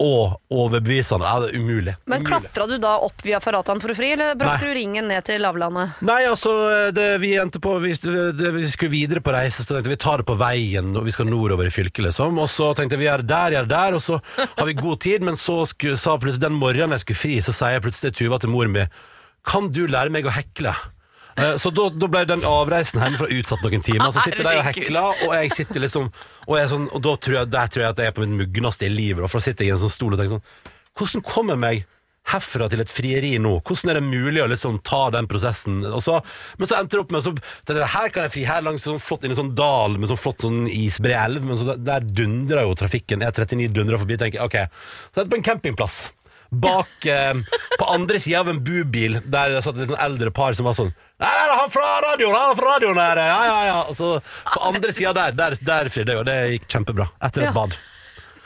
[0.00, 1.28] Og overbevisende.
[1.28, 1.94] Ja, det er umulig.
[2.08, 4.70] Men klatra du da opp via Faratan for å fri, eller brakte Nei.
[4.70, 5.98] du ringen ned til lavlandet?
[6.08, 6.54] Nei, altså,
[6.96, 10.00] det, vi endte på Vi, det, vi skulle videre på reise, så tenkte vi vi
[10.00, 12.38] tar det på veien, og vi skal nordover i fylket, liksom.
[12.40, 14.78] Og så tenkte jeg vi gjør det der, gjør det der, og så har vi
[14.78, 15.26] god tid.
[15.26, 18.30] Men så skulle, sa plutselig den morgenen jeg skulle fri, så sier jeg plutselig til
[18.30, 18.86] Tuva til mor mi
[19.48, 20.72] Kan du lære meg å hekle?
[21.40, 24.12] Eh, Så da, da ble den avreisen hjemmefra utsatt noen timer.
[24.14, 26.10] Så sitter de og hekler, og jeg sitter liksom
[26.46, 28.26] Og, jeg er sånn, og da tror jeg, der tror jeg at jeg er på
[28.26, 29.24] mitt mugneste i livet.
[29.30, 30.68] For da sitter jeg i en sånn stol og tenker sånn
[31.00, 31.88] Hvordan kommer jeg meg
[32.30, 33.54] herfra til et frieri nå?
[33.66, 35.80] Hvordan er det mulig å liksom ta den prosessen?
[35.88, 36.18] Og så,
[36.60, 37.32] men så endte det opp med så,
[37.94, 40.44] Her kan jeg fri her langs sånn flott inn i sånn dal med sånn flott
[40.44, 43.24] sånn isbreelv, men så der, der dundrer jo trafikken.
[43.24, 44.18] E39 dundrer forbi.
[44.20, 45.98] tenker jeg, ok, Så er det på en campingplass.
[46.50, 47.34] Bak eh,
[47.78, 50.74] På andre sida av en bubil Der det satt et sånn eldre par som var
[50.74, 52.34] sånn Nei, nei, han fra radioen!
[52.34, 53.20] Han fra radioen her!
[53.28, 53.80] Ja, ja, ja.
[53.94, 54.06] Så
[54.54, 57.06] på andre sida der, der, der fridde jeg, og det gikk kjempebra.
[57.22, 57.52] Etter et Ja.
[57.58, 57.76] bad.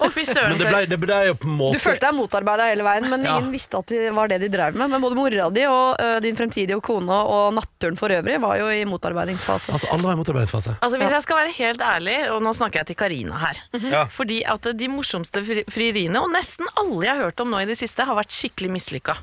[0.02, 0.50] Å, fy søren.
[0.56, 3.04] Men det ble, det ble jo på en måte Du følte deg motarbeida hele veien,
[3.08, 3.36] men Ja.
[3.38, 4.90] ingen visste at det var det de drev med.
[4.90, 8.66] Men både mora di og ø, din fremtidige kone og natturen for øvrig var jo
[8.74, 9.70] i motarbeidingsfase.
[9.72, 10.74] Altså, alle var i motarbeidingsfase.
[10.82, 13.60] Altså Hvis jeg skal være helt ærlig, og nå snakker jeg til Karina her
[13.92, 14.04] Ja.
[14.10, 17.70] Fordi at de morsomste fri- frieriene, og nesten alle jeg har hørt om nå i
[17.70, 19.16] det siste, har vært skikkelig mislykka.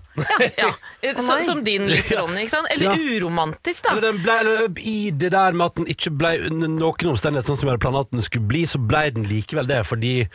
[0.57, 0.71] Ja.
[1.03, 1.13] Ja.
[1.19, 1.43] nei.
[1.45, 2.45] som din litt, Ronny.
[2.45, 2.67] Ikke sant?
[2.71, 2.95] Eller Ja.
[3.19, 3.91] uromantisk, da.
[3.91, 7.45] Eller den ble, eller, I det der med at den ikke ble under noen omstendighet
[7.49, 10.27] sånn som jeg hadde planlagt den skulle bli, så ble den likevel det, fordi eh,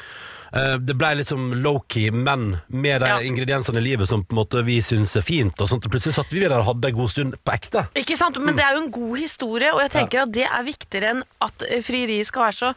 [0.81, 3.19] det ble litt som low-key, men med de Ja.
[3.21, 5.55] ingrediensene i livet som på en måte vi syns er fint.
[5.61, 7.87] Og sånt, og plutselig satt vi der og hadde en god stund på ekte.
[7.97, 8.39] Ikke sant?
[8.41, 11.23] Men det er jo en god historie, og jeg tenker at det er viktigere enn
[11.43, 12.75] at eh, frieriet skal være så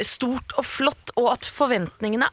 [0.00, 2.28] stort og flott, og at forventningene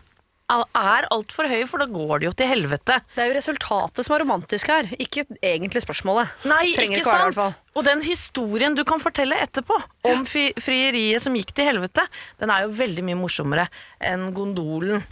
[0.51, 2.99] er altfor høy, for da går det jo til helvete.
[3.15, 6.35] Det er jo resultatet som er romantisk her, ikke egentlig spørsmålet.
[6.45, 7.37] Nei, Trenger ikke sant?
[7.39, 7.55] være?
[7.75, 9.77] Og den historien du kan fortelle etterpå
[10.07, 12.05] om frieriet som gikk til helvete,
[12.39, 13.67] den er jo veldig mye morsommere
[13.99, 15.03] enn gondolen.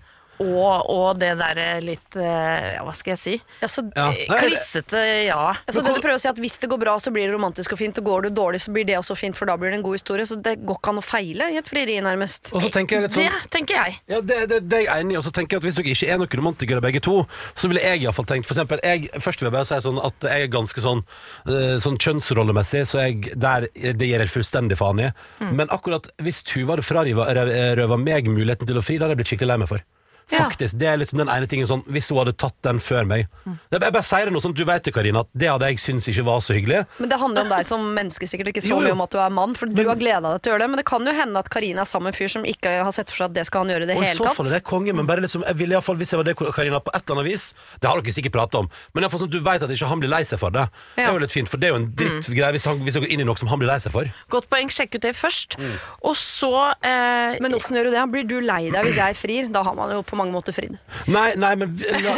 [0.42, 3.34] Og, og det derre litt eh, Ja, hva skal jeg si?
[3.62, 4.08] Ja, så, Ja.
[4.10, 5.54] Eh, Klissete, ja.
[5.68, 7.76] altså det du prøver å si at Hvis det går bra, så blir det romantisk
[7.76, 8.00] og fint.
[8.02, 9.98] Og går det dårlig, så blir det også fint, for da blir det en god
[10.00, 10.26] historie.
[10.26, 12.52] Så det går ikke an å feile i et frieri, nærmest.
[12.54, 14.00] Og så tenker jeg litt sånn Det tenker jeg.
[14.12, 15.20] Ja, det, det, det er jeg enig i.
[15.22, 17.16] Og så tenker jeg at Hvis dere ikke er noen romantikere begge to,
[17.54, 19.80] så ville jeg i hvert fall tenkt for eksempel, jeg, Først vil jeg bare si
[19.86, 21.06] sånn at jeg er ganske sånn,
[21.48, 25.10] eh, sånn kjønnsrollemessig, så jeg, der, det gir jeg fullstendig faen i.
[25.44, 29.34] Men akkurat hvis Tuva hadde frarøva meg muligheten til å fri, da hadde jeg blitt
[29.34, 29.84] skikkelig lei meg for.
[30.32, 30.40] Ja.
[30.48, 33.28] Faktisk, Det er liksom den ene tingen sånn Hvis hun hadde tatt den før meg
[33.46, 35.78] det, Jeg bare sier det noe sånn, du vet det, Karina, at det hadde jeg
[35.84, 36.86] syntes ikke var så hyggelig.
[36.98, 38.88] Men det handler jo om deg som menneske, sikkert ikke så Jo, jo.
[38.88, 39.54] mye om at du er mann.
[39.56, 40.70] For du har gleda deg til å gjøre det.
[40.74, 42.92] Men det kan jo hende at Karina er sammen med en fyr som ikke har
[42.96, 44.48] sett for seg at det skal han gjøre i det Og i hele så fall
[44.48, 46.36] er det konge, men bare liksom, jeg ville i hvert fall, hvis jeg var det,
[46.40, 47.46] Karina, på et eller annet vis
[47.82, 49.70] Det har dere sikkert pratet om, men i hvert fall sånn at du vet at
[49.76, 50.66] ikke han blir lei seg for det.
[50.96, 53.04] Det er jo litt fint, for det er jo en drittgreie hvis, han- hvis dere
[53.06, 54.06] går inn i noe som han blir lei seg for.
[54.30, 55.58] Godt poeng, sjekk ut det først.
[55.60, 55.76] Mm.
[56.04, 58.04] Og så eh, Men åssen gjør du det?
[58.12, 59.52] Blir du lei deg hvis jeg frir?
[59.52, 60.78] Da har man jo på mange måter fridd.
[61.12, 61.76] Nei, nei, men,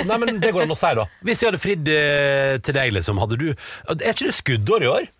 [0.09, 1.07] nei, men det går an å si, da.
[1.25, 4.91] Hvis jeg hadde fridd eh, til deg, liksom, hadde du Er ikke det skuddår i
[4.91, 5.11] år?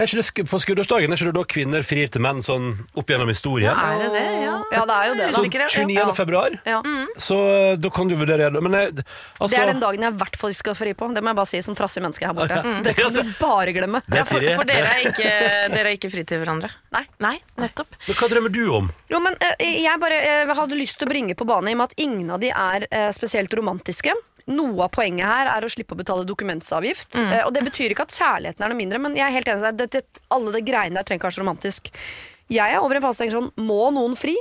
[0.00, 2.70] Er ikke det sk- på skuddårsdagen er ikke det da kvinner frir til menn sånn
[2.96, 3.76] opp gjennom historien?
[3.76, 4.22] Er det det?
[4.46, 4.54] Ja.
[4.72, 5.32] Ja, det er jo det, da.
[5.36, 5.82] Så Sikkert, ja.
[5.84, 5.94] 29.
[6.00, 6.12] Ja.
[6.16, 6.78] februar, Ja.
[7.20, 8.62] så eh, da kan du vurdere det.
[8.64, 9.04] Men jeg,
[9.40, 11.08] altså Det er den dagen jeg i hvert fall skal fri på.
[11.12, 12.60] Det må jeg bare si som trassig menneske her borte.
[12.70, 12.80] Ja.
[12.86, 14.00] Det kan du bare glemme.
[14.08, 15.30] Ja, for, for dere er ikke,
[15.76, 16.70] dere er ikke fri til hverandre?
[16.96, 17.04] Nei.
[17.20, 17.92] Nei, nettopp.
[18.08, 18.88] Men hva drømmer du om?
[19.10, 21.82] Jo, men eh, Jeg bare eh, hadde lyst til å bringe på bane i og
[21.82, 24.14] med at ingen av de er eh, spesielt romantiske.
[24.50, 27.14] Noe av poenget her er å slippe å betale dokumentsavgift.
[27.20, 29.62] Eh, og Det betyr ikke at kjærligheten er noe mindre, men jeg er helt enig
[29.62, 30.20] med deg.
[30.34, 31.92] Alle de greiene der trenger ikke være så romantisk.
[32.50, 34.34] Jeg er over en fase tenker sånn Må noen fri?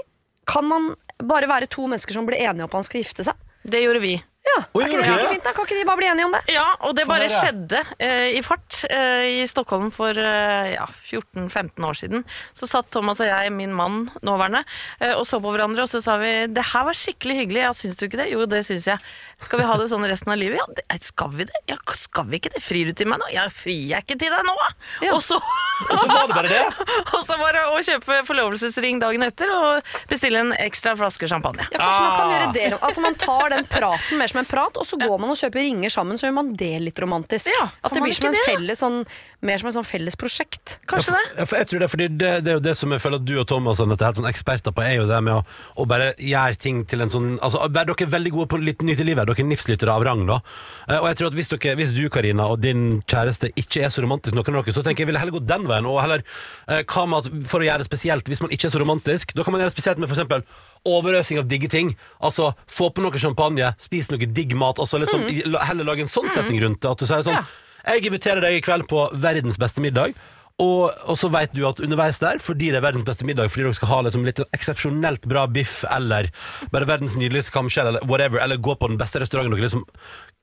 [0.49, 3.37] Kan man bare være to mennesker som blir enige om at man skal gifte seg?
[3.69, 4.15] Det gjorde vi.
[4.47, 5.29] Ja, Oi, er ikke det like det?
[5.33, 5.51] fint da?
[5.53, 6.39] Kan ikke de bare bli enige om det?
[6.55, 7.35] Ja, og det Sånn bare det.
[7.35, 12.23] skjedde eh, i fart eh, i Stockholm for eh, ja, 14-15 år siden.
[12.57, 14.63] Så satt Thomas og jeg, min mann nåværende,
[15.03, 17.61] eh, og så på hverandre, og så sa vi det her var skikkelig hyggelig.
[17.67, 18.29] Ja, syns du ikke det?
[18.31, 19.03] Jo, det syns jeg.
[19.43, 20.63] Skal vi ha det sånn resten av livet?
[20.63, 21.61] Ja, det, skal vi det?
[21.69, 22.63] Ja, skal vi ikke det?
[22.65, 23.29] Frir du til meg nå?
[23.35, 24.55] Ja, frir jeg ikke til deg nå?
[24.63, 24.71] da?
[25.05, 25.13] Ja.
[25.19, 26.87] Og så Og så var det bare det.
[27.19, 31.67] Og så bare å kjøpe forlovelsesring dagen etter og bestille en ekstra flaske champagne.
[31.75, 32.33] Ja, kanskje man kan Ah.
[32.33, 35.31] gjøre det Altså Man tar den praten mer som en prat, og så går man
[35.33, 37.51] og kjøper ringer sammen, så gjør man det litt romantisk.
[37.53, 38.43] Ja, At det blir som en det?
[38.47, 38.97] felles sånn,
[39.45, 40.77] mer som et sånn felles prosjekt.
[40.89, 41.23] Kanskje det?
[41.39, 43.27] Ja, for jeg tror det, fordi det, det er jo det som jeg føler at
[43.27, 45.43] du og Thomas og dette er helt sånn eksperter på, er jo det med å,
[45.79, 48.99] å bare gjøre ting til en sånn altså, Dere er veldig gode på litt nytt
[49.03, 49.27] i livet.
[49.29, 50.39] Dere er nifslyttere av rang, da.
[50.87, 53.93] Eh, Og jeg tror at hvis, dere, hvis du, Karina, og din kjæreste ikke er
[53.93, 55.87] så romantisk noen av dere, så tenker jeg jeg ville heller gå den veien.
[55.89, 56.23] Og heller,
[56.67, 59.31] eh, hva med at for å gjøre det spesielt, hvis man ikke er så romantisk,
[59.37, 60.43] da kan man gjøre det spesielt med for eksempel
[60.85, 61.95] overøsing av digge ting.
[62.21, 66.07] Altså få på noe champagne, spise noe digg mat, altså liksom i- heller lage en
[66.11, 66.89] sånn setting rundt det.
[66.91, 67.45] At du sier sånn.
[67.85, 70.13] Jeg inviterer deg i kveld på verdens beste middag.
[70.59, 73.63] Og, og så vet du at underveis der, fordi det er verdens beste middag, fordi
[73.63, 76.27] dere skal ha liksom litt eksepsjonelt bra biff, eller
[76.73, 79.85] bare verdens nydeligste kamskjell, eller whatever, eller gå på den beste restauranten dere liksom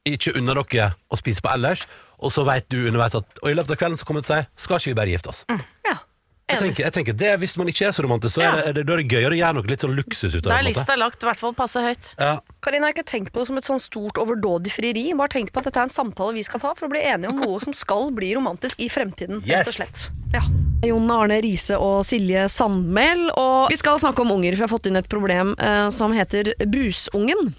[0.08, 1.84] ikke unner dere å spise på ellers,
[2.16, 4.38] og så vet du underveis at Og i løpet av kvelden så kommer det til
[4.38, 5.44] å si Skal ikke vi bare gifte oss?
[5.84, 5.98] Ja,
[6.46, 8.74] Jeg tenker, jeg tenker det, Hvis man ikke er så romantisk, så er det, er
[8.76, 10.54] det, da er det gøyere å gjøre noe litt sånn luksus ut av Da det.
[10.54, 10.78] er på en måte.
[10.78, 12.10] lista lagt i hvert fall passe høyt.
[12.22, 12.28] Ja.
[12.62, 15.02] Karina, jeg har ikke tenkt på det som et sånn stort overdådig frieri.
[15.18, 17.32] Bare tenk på at dette er en samtale vi skal ta for å bli enige
[17.34, 19.42] om noe som skal bli romantisk i fremtiden.
[19.42, 19.66] Yes.
[19.66, 20.06] rett og slett.
[20.36, 20.44] Ja.
[20.86, 23.26] Jon Arne Riise og Silje Sandmæl.
[23.34, 26.14] Og vi skal snakke om unger, for jeg har fått inn et problem eh, som
[26.14, 27.56] heter Brusungen.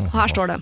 [0.00, 0.56] Og her står det.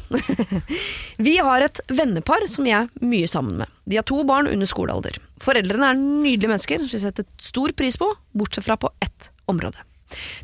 [1.26, 3.70] Vi har et vennepar som jeg er mye sammen med.
[3.90, 5.16] De har to barn under skolealder.
[5.44, 9.82] Foreldrene er nydelige mennesker som vi setter stor pris på, bortsett fra på ett område.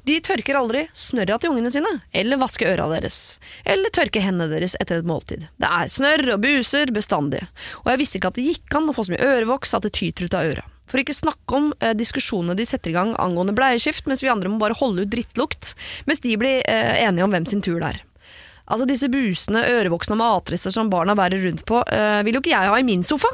[0.08, 4.74] De tørker aldri snørra til ungene sine, eller vasker øra deres, eller tørker hendene deres
[4.82, 5.46] etter et måltid.
[5.60, 7.44] Det er snørr og buser bestandig,
[7.84, 9.94] og jeg visste ikke at det gikk an å få så mye ørevoks at det
[9.96, 10.66] tyter ut av øra.
[10.90, 14.50] For ikke snakke om eh, diskusjonene de setter i gang angående bleieskift, mens vi andre
[14.50, 15.76] må bare holde ut drittlukt,
[16.08, 18.00] mens de blir eh, enige om hvem sin tur det er.
[18.70, 22.56] Altså Disse busene, ørevoksene og matrester som barna bærer rundt på, eh, vil jo ikke
[22.56, 23.30] jeg ha i min sofa.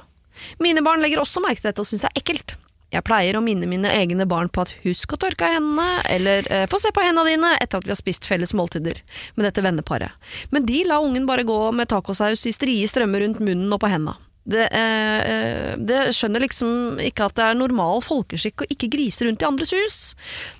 [0.63, 2.57] Mine barn legger også merke til dette og syns det er ekkelt.
[2.95, 6.47] Jeg pleier å minne mine egne barn på at husk å tørke av hendene, eller
[6.55, 9.01] eh, få se på hendene dine etter at vi har spist felles måltider
[9.35, 10.15] med dette venneparet.
[10.55, 13.91] Men de la ungen bare gå med tacosaus i strie strømmer rundt munnen og på
[13.91, 14.15] hendene.
[14.47, 19.27] Det, eh, eh, det skjønner liksom ikke at det er normal folkeskikk å ikke grise
[19.27, 19.99] rundt i andres hus.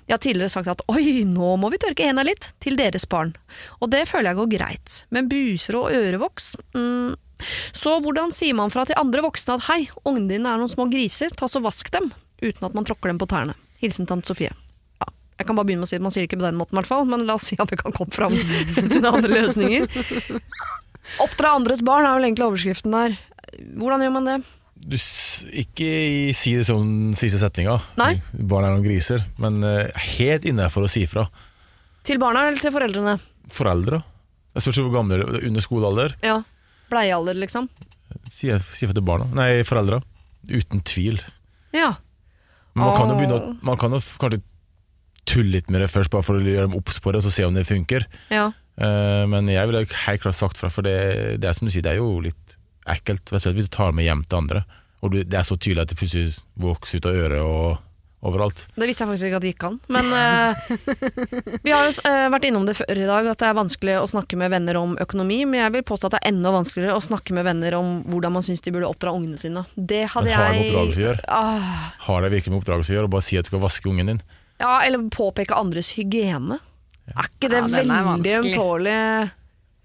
[0.09, 3.31] Jeg har tidligere sagt at oi, nå må vi tørke hendene litt, til deres barn.
[3.79, 4.97] Og det føler jeg går greit.
[5.15, 7.15] Men buser og ørevoks mm.
[7.77, 10.87] Så hvordan sier man fra til andre voksne at hei, ungene dine er noen små
[10.91, 12.09] griser, ta så vask dem,
[12.41, 13.53] uten at man tråkker dem på tærne.
[13.81, 14.49] Hilsen tante Sofie.
[15.01, 15.07] Ja,
[15.39, 16.73] jeg kan bare begynne med å si at man sier det ikke på den måten,
[16.73, 18.33] i hvert fall, men la oss si at det kan komme fram
[18.93, 19.85] til andre løsninger.
[21.23, 23.17] Oppdra andres barn er vel egentlig overskriften der.
[23.79, 24.37] Hvordan gjør man det?
[24.87, 24.95] Du,
[25.61, 27.77] ikke i- si det som den siste setninga.
[27.99, 28.17] Nei.
[28.33, 29.23] Barn er noen griser.
[29.41, 31.25] Men eh, helt innafor å si fra.
[32.07, 33.17] Til barna eller til foreldrene?
[33.51, 34.01] Foreldre.
[34.55, 35.47] Jeg spørs hvor gamle er.
[35.49, 36.13] Under skolealder.
[36.23, 36.37] Ja.
[36.91, 37.69] Bleiealder, liksom.
[38.31, 39.27] Si ifra fra til barna.
[39.37, 40.01] Nei, foreldre.
[40.51, 41.19] Uten tvil.
[41.75, 41.95] Ja.
[42.77, 44.43] Men man kan jo begynne å Man kan jo kanskje
[45.27, 47.33] tulle litt med det først, bare for å gjøre dem obs på det, og så
[47.33, 48.07] se om det funker.
[48.33, 48.51] ja.
[48.77, 51.81] Uh, men jeg ville helt klart sagt fra, for det, det er som du sier,
[51.81, 52.51] det er jo litt
[52.85, 54.61] ekkelt hvis du tar det med hjem til andre.
[55.01, 57.86] Og det er så tydelig at det plutselig vokser ut av øret og
[58.29, 58.63] overalt.
[58.75, 59.77] Det visste jeg faktisk ikke at det gikk an.
[59.93, 60.53] Men uh,
[61.65, 64.07] vi har jo uh, vært innom det før i dag, at det er vanskelig å
[64.11, 65.39] snakke med venner om økonomi.
[65.49, 68.35] Men jeg vil påstå at det er enda vanskeligere å snakke med venner om hvordan
[68.37, 69.63] man syns de burde oppdra ungene sine.
[69.75, 71.15] Det hadde Men har det jeg oppdragelse å?
[71.37, 73.89] Ah, Har det virkelig med oppdragelse å gjøre, og bare si at du skal vaske
[73.93, 74.21] ungen din?
[74.57, 76.57] ja, eller påpeke andres hygiene.
[77.13, 78.95] Er ikke det Ja, er veldig ømtålig?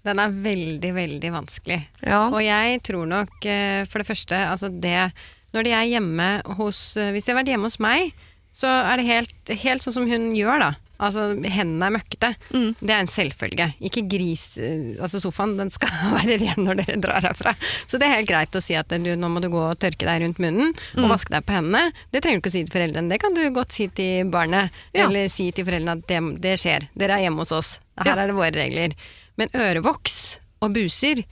[0.03, 1.77] Den er veldig, veldig vanskelig.
[2.03, 2.25] Ja.
[2.27, 5.11] Og jeg tror nok, eh, for det første, altså det
[5.53, 6.27] Når de er hjemme
[6.57, 8.09] hos Hvis de har vært hjemme hos meg,
[8.53, 10.71] så er det helt, helt sånn som hun gjør, da.
[11.03, 12.27] Altså, hendene er møkkete.
[12.53, 13.65] Det er en selvfølge.
[13.83, 15.89] Ikke gris eh, Altså, sofaen den skal
[16.19, 17.51] være ren når dere drar herfra.
[17.89, 20.05] Så det er helt greit å si at du, nå må du gå og tørke
[20.07, 21.89] deg rundt munnen og vaske deg på hendene.
[22.13, 23.11] Det trenger du ikke å si til foreldrene.
[23.11, 24.71] Det kan du godt si til barnet.
[24.95, 25.09] Ja.
[25.09, 26.87] Eller si til foreldrene at det, det skjer.
[26.95, 27.73] Dere er hjemme hos oss.
[27.99, 28.19] Her Ja.
[28.23, 28.95] er det våre regler.
[29.41, 30.19] Men ørevoks
[30.63, 31.25] og buser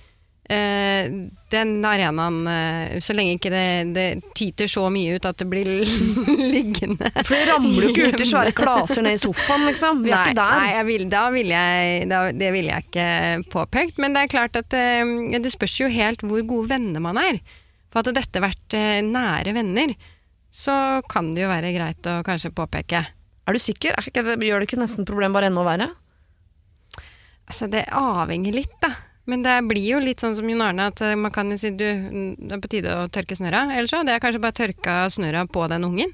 [0.51, 4.05] den arenaen, eh, så lenge ikke det, det
[4.37, 5.69] tyter så mye ut at det blir
[6.53, 10.01] liggende For det ramler jo ikke ut i svære klaser ned i sofaen, liksom.
[10.03, 10.55] Vi er Nei, ikke der.
[10.59, 13.07] nei vil, da vil jeg, da, det ville jeg ikke
[13.53, 14.01] påpekt.
[14.01, 17.39] Men det er klart at eh, det spørs jo helt hvor gode venner man er.
[17.91, 19.95] For hadde dette vært eh, nære venner,
[20.51, 20.75] så
[21.11, 23.05] kan det jo være greit å kanskje påpeke.
[23.47, 23.95] Er du sikker?
[23.97, 25.87] Er det, gjør det ikke nesten problemet bare enda verre?
[27.51, 28.93] Altså, det avhenger litt, da.
[29.29, 31.85] Men det blir jo litt sånn som Jon Arne, at eh, man kan si du,
[31.85, 33.67] det er på tide å tørke snørra.
[33.75, 36.13] Eller så, det er kanskje bare tørka snørra på den ungen.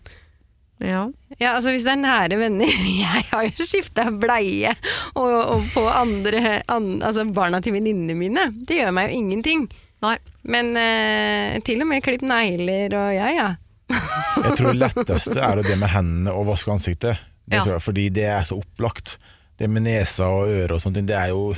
[0.83, 1.07] Ja.
[1.39, 2.69] Ja, altså hvis det er nære venner
[3.01, 4.75] Jeg har jo skifta bleie
[5.17, 8.43] og, og på andre an, Altså barna til venninnene mine.
[8.67, 9.63] Det gjør meg jo ingenting.
[10.05, 10.13] Nei.
[10.45, 13.47] Men eh, til og med klipp negler og ja, ja.
[14.43, 17.23] Jeg tror det letteste er det med hendene og vaske ansiktet.
[17.47, 17.63] Det Ja.
[17.63, 19.15] tror jeg, fordi det er så opplagt.
[19.57, 21.55] Det med nesa og øre og sånt, det er jo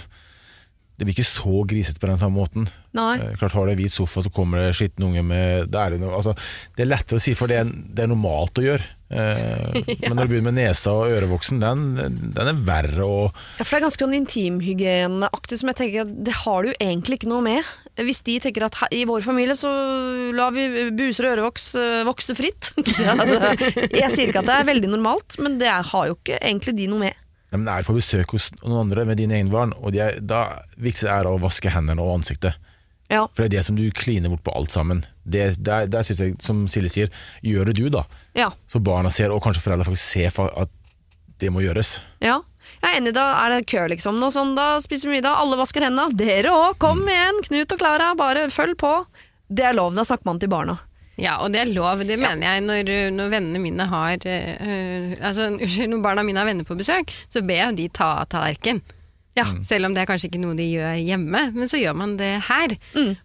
[1.00, 2.68] Det blir ikke så grisete på den samme måten.
[2.98, 3.14] Nei.
[3.24, 6.00] Eh, klart Har du en hvit sofa, så kommer det skitne unge med Det er,
[6.02, 6.34] noe, altså,
[6.76, 8.88] det er lettere å si, for det er, det er normalt å gjøre.
[9.10, 11.86] Eh, Men når du begynner med nesa og ørevoksen, den,
[12.36, 16.12] den er verre å Ja, for det er ganske sånn intimhygieneaktig som jeg tenker at
[16.28, 17.72] det har du egentlig ikke noe med.
[18.00, 19.72] Hvis de tenker at i vår familie så
[20.36, 20.68] lar vi
[21.00, 22.74] buser og ørevoks øh, vokse fritt.
[23.00, 26.76] Ja, jeg sier ikke at det er veldig normalt, men det har jo ikke egentlig
[26.76, 27.26] de noe med.
[27.50, 30.04] Nei, men Er du på besøk hos noen andre med dine egne barn, og de
[30.06, 32.58] er, da viktigste er å vaske hendene og ansiktet.
[33.10, 33.24] Ja.
[33.34, 35.02] For det er det som du kliner bort på alt sammen.
[35.26, 38.04] Det, der, der synes jeg, som Silje sier, gjør det du, da.
[38.38, 38.52] Ja.
[38.70, 40.70] Så barna ser, og kanskje foreldre faktisk ser at
[41.42, 42.00] det må gjøres.
[42.22, 42.42] ja.
[42.80, 44.20] Jeg er enig, da er det kø, liksom.
[44.22, 46.14] Nå sånn, da spiser vi middag, alle vasker hendene.
[46.16, 47.42] Dere òg, kom igjen!
[47.48, 48.92] Knut og Klara, bare følg på.
[49.50, 50.78] Det er lov, da snakker man til barna.
[51.20, 52.04] Ja, og det er lov.
[52.08, 56.48] Det mener jeg når, når vennene mine har eh, Altså, unnskyld, når barna mine har
[56.50, 58.82] venner på besøk, så ber jeg de ta av tallerken.
[59.38, 62.16] Ja, Selv om det er kanskje ikke noe de gjør hjemme, men så gjør man
[62.20, 62.74] det her.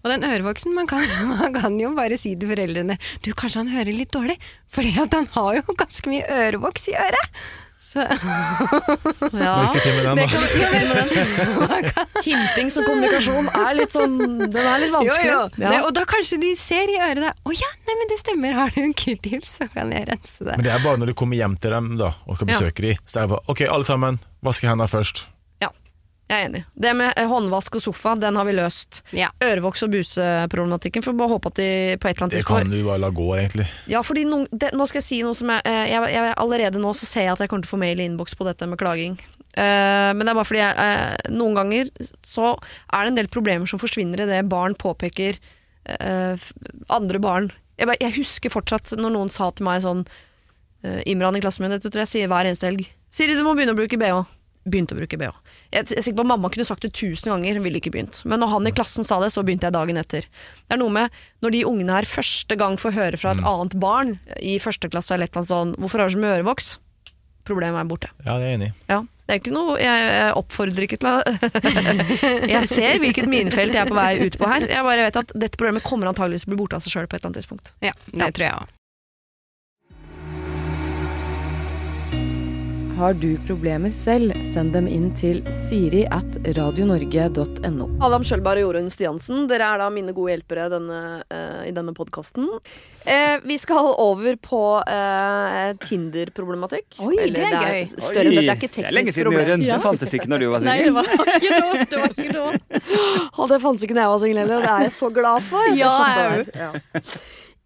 [0.04, 1.02] Og den ørevoksen, man kan,
[1.32, 4.36] man kan jo bare si til foreldrene Du, kanskje han hører litt dårlig,
[4.70, 7.44] fordi at han har jo ganske mye ørevoks i øret.
[7.94, 8.02] Så,
[9.34, 9.52] Ja.
[9.64, 10.26] Lykke til med den, da.
[10.30, 10.68] kan, ja,
[11.70, 11.90] vel,
[12.24, 15.28] Hinting som kommunikasjon er litt sånn Den er litt vanskelig.
[15.30, 15.62] Jo, jo.
[15.62, 15.70] Ja.
[15.70, 18.56] Det, og da kanskje de ser i øret der Å ja, nei, men det stemmer,
[18.58, 20.56] har du en q-tips, så kan jeg rense det.
[20.58, 22.60] Men det er bare når du kommer hjem til dem da og skal Ja.
[22.74, 22.98] dem.
[23.06, 25.24] Så er det bare OK, alle sammen, vaske hendene først.
[26.24, 26.60] Jeg er enig.
[26.80, 29.02] Det med eh, håndvask og sofa, den har vi løst.
[29.12, 29.28] Ja.
[29.44, 31.66] Ørevoks og buseproblematikken, får bare håpe at de
[32.00, 33.66] på et eller annet Det kan du bare la gå, egentlig.
[33.92, 36.80] Ja, fordi noen, det, nå skal jeg si noe som jeg, eh, jeg, jeg Allerede
[36.80, 38.68] nå så ser jeg at jeg kommer til å få mail i innboks på dette
[38.70, 39.18] med klaging.
[39.54, 41.90] Uh, men det er bare fordi jeg, uh, noen ganger
[42.26, 45.36] så er det en del problemer som forsvinner i det barn påpeker
[46.00, 46.34] uh,
[46.90, 47.46] andre barn.
[47.78, 50.02] Jeg, bare- jeg husker fortsatt når noen sa til meg sånn
[51.08, 52.82] Imran i klassen min, dette tror jeg sier hver eneste helg.
[53.14, 54.18] Siri, du må begynne å bruke BH.
[54.64, 55.32] Begynte å bruke BH.
[55.74, 58.22] Jeg er sikker på at Mamma kunne sagt det tusen ganger, ville ikke begynt.
[58.24, 60.28] Men når han i klassen sa det, så begynte jeg dagen etter.
[60.64, 63.76] Det er noe med når de ungene her første gang får høre fra et annet
[63.82, 66.78] barn i første klasse eller et eller annet sånn 'Hvorfor har du så mye ørevoks?'
[67.44, 68.08] Problemet er borte.
[68.24, 68.74] Ja, det er jeg enig i.
[68.88, 71.20] Ja, det er ikke noe Jeg, oppfordrer ikke til å
[72.54, 74.64] Jeg ser hvilket minefelt jeg er på vei ut på her.
[74.64, 77.06] Jeg bare vet at dette problemet kommer antageligvis til å bli borte av seg sjøl
[77.08, 77.74] på et eller annet tidspunkt.
[77.84, 78.72] Ja, det tror jeg òg.
[82.94, 87.86] Har du problemer selv, send dem inn til siri at radionorge.no.
[88.06, 91.90] Adam Sjølberg og Jorunn Stiansen, dere er da mine gode hjelpere denne, uh, i denne
[91.96, 92.46] podkasten.
[93.02, 97.00] Uh, vi skal over på uh, Tinder-problematikk.
[97.02, 97.82] Oi, det er Eller gøy.
[97.96, 99.48] større, Oi, det, det er ikke det er lenge siden, Jorunn.
[99.50, 99.66] Jørund.
[99.72, 100.94] Det fantes ikke når du var Nei, singel.
[100.94, 101.84] det var ikke da.
[101.90, 102.46] Det var ikke da.
[103.42, 105.50] Og det fantes ikke da jeg var singel heller, og det er jeg så glad
[105.50, 105.74] for.
[105.82, 107.02] Ja, jeg.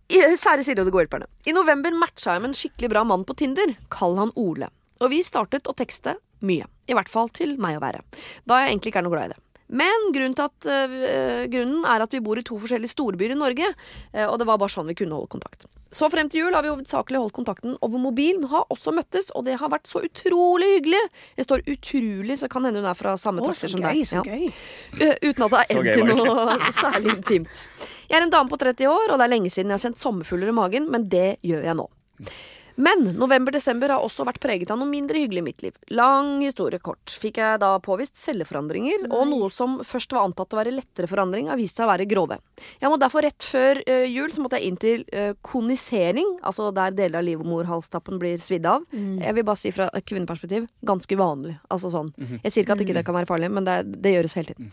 [0.08, 1.28] I- Kjære Siri og de gode hjelperne.
[1.44, 3.74] I november matcha jeg med en skikkelig bra mann på Tinder.
[3.92, 4.70] Kall han Ole.
[5.00, 6.66] Og vi startet å tekste mye.
[6.88, 8.00] I hvert fall til meg å være.
[8.48, 9.42] Da jeg egentlig ikke er noe glad i det.
[9.68, 13.36] Men grunnen, til at, øh, grunnen er at vi bor i to forskjellige storbyer i
[13.36, 13.66] Norge,
[14.14, 15.66] øh, og det var bare sånn vi kunne holde kontakt.
[15.92, 19.28] Så frem til jul har vi hovedsakelig holdt kontakten over mobil, men har også møttes,
[19.36, 21.02] og det har vært så utrolig hyggelig.
[21.36, 24.00] Det står utrolig, så kan hende hun er fra samme trakter som deg.
[24.08, 24.48] så gøy, Ja.
[24.48, 25.16] gøy.
[25.28, 27.66] Uten at det er endt i noe særlig intimt.
[28.08, 30.00] Jeg er en dame på 30 år, og det er lenge siden jeg har kjent
[30.00, 31.90] sommerfugler i magen, men det gjør jeg nå.
[32.78, 35.74] Men november-desember har også vært preget av noe mindre hyggelig i mitt liv.
[35.90, 37.10] Lang historie kort.
[37.10, 41.50] Fikk jeg da påvist celleforandringer, og noe som først var antatt å være lettere forandring,
[41.50, 42.38] har vist seg å være grove.
[42.78, 46.70] Jeg må derfor rett før eh, jul så måtte jeg inn til eh, konisering, altså
[46.74, 48.86] der deler av livmorhalstappen blir svidd av.
[48.94, 49.18] Mm.
[49.26, 51.58] Jeg vil bare si fra et kvinneperspektiv ganske uvanlig.
[51.72, 52.14] Altså sånn.
[52.14, 52.42] Mhm.
[52.46, 54.70] Jeg sier ikke at ikke det kan være farlig, men det, det gjøres hele tiden.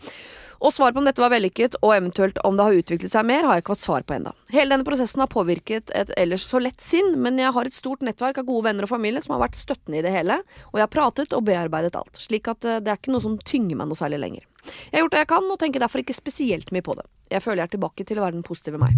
[0.60, 3.44] Og svar på om dette var vellykket, og eventuelt om det har utviklet seg mer,
[3.44, 4.32] har jeg ikke fått svar på enda.
[4.54, 8.04] Hele denne prosessen har påvirket et ellers så lett sinn, men jeg har et stort
[8.06, 10.40] nettverk av gode venner og familie som har vært støttende i det hele,
[10.72, 13.36] og jeg har pratet og bearbeidet alt, slik at eh, det er ikke noe som
[13.42, 14.46] tynger meg noe særlig lenger.
[14.66, 17.06] Jeg har gjort det jeg kan, og tenker derfor ikke spesielt mye på det.
[17.30, 18.96] Jeg føler jeg er tilbake til å være den positive meg.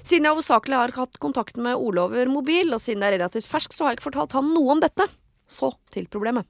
[0.00, 3.48] Siden jeg hovedsakelig har hatt kontakt med Ole over mobil, og siden jeg er relativt
[3.48, 5.08] fersk, så har jeg ikke fortalt han noe om dette.
[5.52, 6.48] Så til problemet.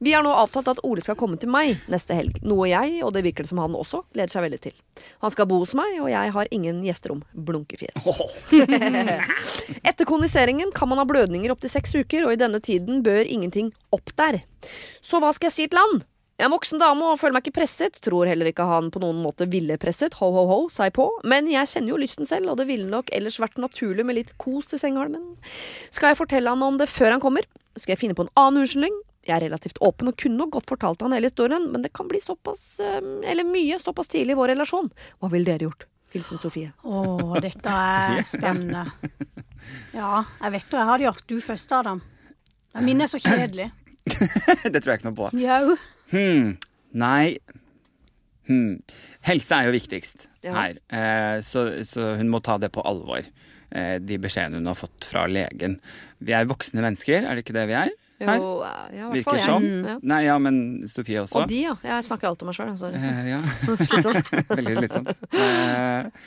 [0.00, 3.12] Vi har nå avtalt at Ole skal komme til meg neste helg, noe jeg, og
[3.16, 4.76] det virker det som han også, gleder seg veldig til.
[5.24, 7.24] Han skal bo hos meg, og jeg har ingen gjesterom.
[7.34, 8.08] Blunkefjes.
[9.88, 13.74] Etter kondiseringen kan man ha blødninger opptil seks uker, og i denne tiden bør ingenting
[13.92, 14.42] opp der.
[15.04, 16.00] Så hva skal jeg si til han?
[16.40, 19.02] Jeg er en voksen dame og føler meg ikke presset, tror heller ikke han på
[19.02, 22.24] noen måte ville presset, ho ho ho, sa jeg på, men jeg kjenner jo lysten
[22.24, 25.34] selv, og det ville nok ellers vært naturlig med litt kos i sengehalmen.
[25.92, 27.44] Skal jeg fortelle han om det før han kommer?
[27.76, 28.96] Skal jeg finne på en annen unnskyldning?
[29.26, 32.08] Jeg er relativt åpen og kunne nok godt fortalt han hele historien, men det kan
[32.08, 34.88] bli såpass, eh, eller mye, såpass tidlig i vår relasjon.
[35.20, 35.86] Hva ville dere gjort?
[36.14, 36.72] Hilsen Sofie.
[36.82, 37.02] Å,
[37.42, 38.86] dette er spennende.
[39.92, 41.24] Ja, jeg vet hva jeg hadde gjort.
[41.28, 41.98] Du først, Adam.
[42.80, 43.66] Min er så kjedelig.
[44.72, 45.26] det tror jeg ikke noe på.
[45.36, 45.74] Jau.
[46.10, 46.54] Hmm.
[46.96, 47.36] Nei
[48.48, 48.80] hmm.
[49.28, 50.54] Helse er jo viktigst Ja.
[50.56, 53.28] her, eh, så, så hun må ta det på alvor.
[53.70, 55.76] Eh, de beskjedene hun har fått fra legen.
[56.18, 57.92] Vi er voksne mennesker, er det ikke det vi er?
[58.20, 58.36] Her?
[58.36, 59.48] Jo, ja, i hvert Virker fall jeg.
[59.48, 59.68] sånn.
[59.88, 59.94] Ja.
[60.12, 60.58] Nei, ja, men
[60.92, 61.42] Sofie også.
[61.42, 61.76] Og de, ja.
[61.86, 62.74] Jeg snakker alt om meg sjøl.
[62.80, 63.00] Sorry.
[63.00, 63.40] Eh, ja.
[63.88, 64.32] Slitsomt.
[64.58, 65.12] Veldig slitsomt.
[65.40, 66.26] Eh,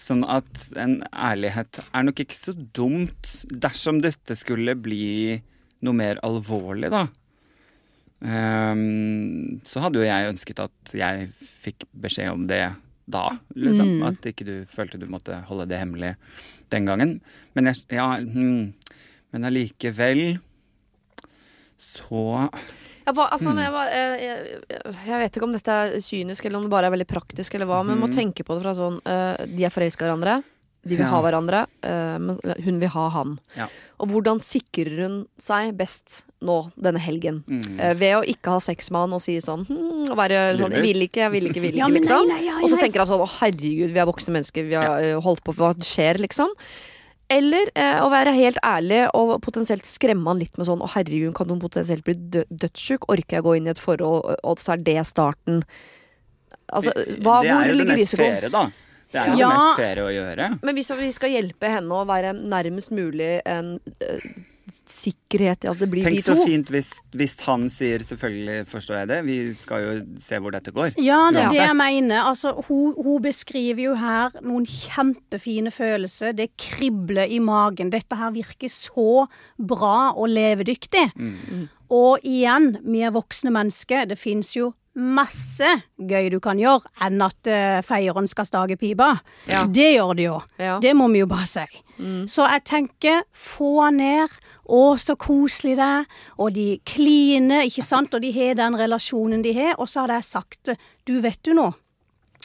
[0.00, 5.40] sånn at en ærlighet er nok ikke så dumt dersom dette skulle bli
[5.86, 7.06] noe mer alvorlig, da.
[8.20, 12.66] Um, så hadde jo jeg ønsket at jeg fikk beskjed om det
[13.10, 13.24] da,
[13.56, 13.96] liksom.
[13.96, 14.02] Mm.
[14.10, 16.14] At ikke du følte du måtte holde det hemmelig
[16.72, 17.16] den gangen.
[17.56, 19.00] Men jeg, ja, mm,
[19.32, 20.38] men allikevel
[21.80, 22.50] så
[23.06, 23.58] jeg, var, altså, Mm.
[23.64, 26.86] jeg, var- jeg, jeg, jeg vet ikke om dette er kynisk eller om det bare
[26.90, 28.18] er veldig praktisk, eller hva, men man må Mhm.
[28.20, 30.42] tenke på det fra sånn uh, De er forelska i hverandre.
[30.82, 31.10] De vil Ja.
[31.10, 33.38] ha hverandre, uh, men hun vil ha han.
[33.56, 33.66] Ja.
[33.98, 37.42] Og hvordan sikrer hun seg best nå denne helgen?
[37.48, 37.80] Mm.
[37.80, 40.72] Uh, ved å ikke ha sex med han og si sånn hm, og være sånn,
[40.72, 42.28] Jeg vil ikke, jeg vil ikke, vil ikke, Ja, men nei, liksom.
[42.28, 45.20] nei, ja, og så tenker han sånn Å, herregud, vi er voksne mennesker, vi har
[45.20, 46.48] holdt på, hva skjer, liksom?
[47.30, 51.34] Eller eh, å være helt ærlig og potensielt skremme han litt med sånn 'Å, herregud,
[51.38, 53.06] kan hun potensielt bli dø dødssjuk?
[53.08, 55.62] Orker jeg gå inn i et forhold, og- så er det starten?'
[56.72, 58.30] Altså, hva, det er jo det mest risikoen?
[58.34, 58.64] faire, da.
[59.12, 59.48] Det er jo Ja.
[59.48, 60.58] det mest faire å gjøre.
[60.62, 64.20] Men hvis vi skal hjelpe henne å være nærmest mulig en eh,
[64.72, 69.00] sikkerhet i at det blir Tenk de så fint hvis, hvis han sier selvfølgelig forstår
[69.00, 70.94] jeg det, vi skal jo se hvor dette går.
[71.00, 72.24] Ja, det er det jeg mener.
[72.30, 76.34] Altså, hun, hun beskriver jo her noen kjempefine følelser.
[76.36, 77.92] Det kribler i magen.
[77.94, 79.26] Dette her virker så
[79.58, 81.10] bra og levedyktig.
[81.16, 81.68] Mm.
[81.90, 84.06] Og igjen, vi er voksne mennesker.
[84.10, 89.12] Det fins jo masse gøy du kan gjøre enn at uh, feieren skal stage pipa.
[89.50, 89.64] Ja.
[89.70, 90.38] Det gjør det jo.
[90.58, 90.78] Ja.
[90.82, 91.66] Det må vi jo bare si.
[92.32, 94.32] Så jeg tenker, få ned.
[94.70, 96.04] Å, så koselig det er.
[96.38, 98.14] Og de kliner, ikke sant.
[98.14, 99.74] Og de har den relasjonen de har.
[99.82, 100.70] Og så hadde jeg sagt,
[101.06, 101.72] du vet du nå,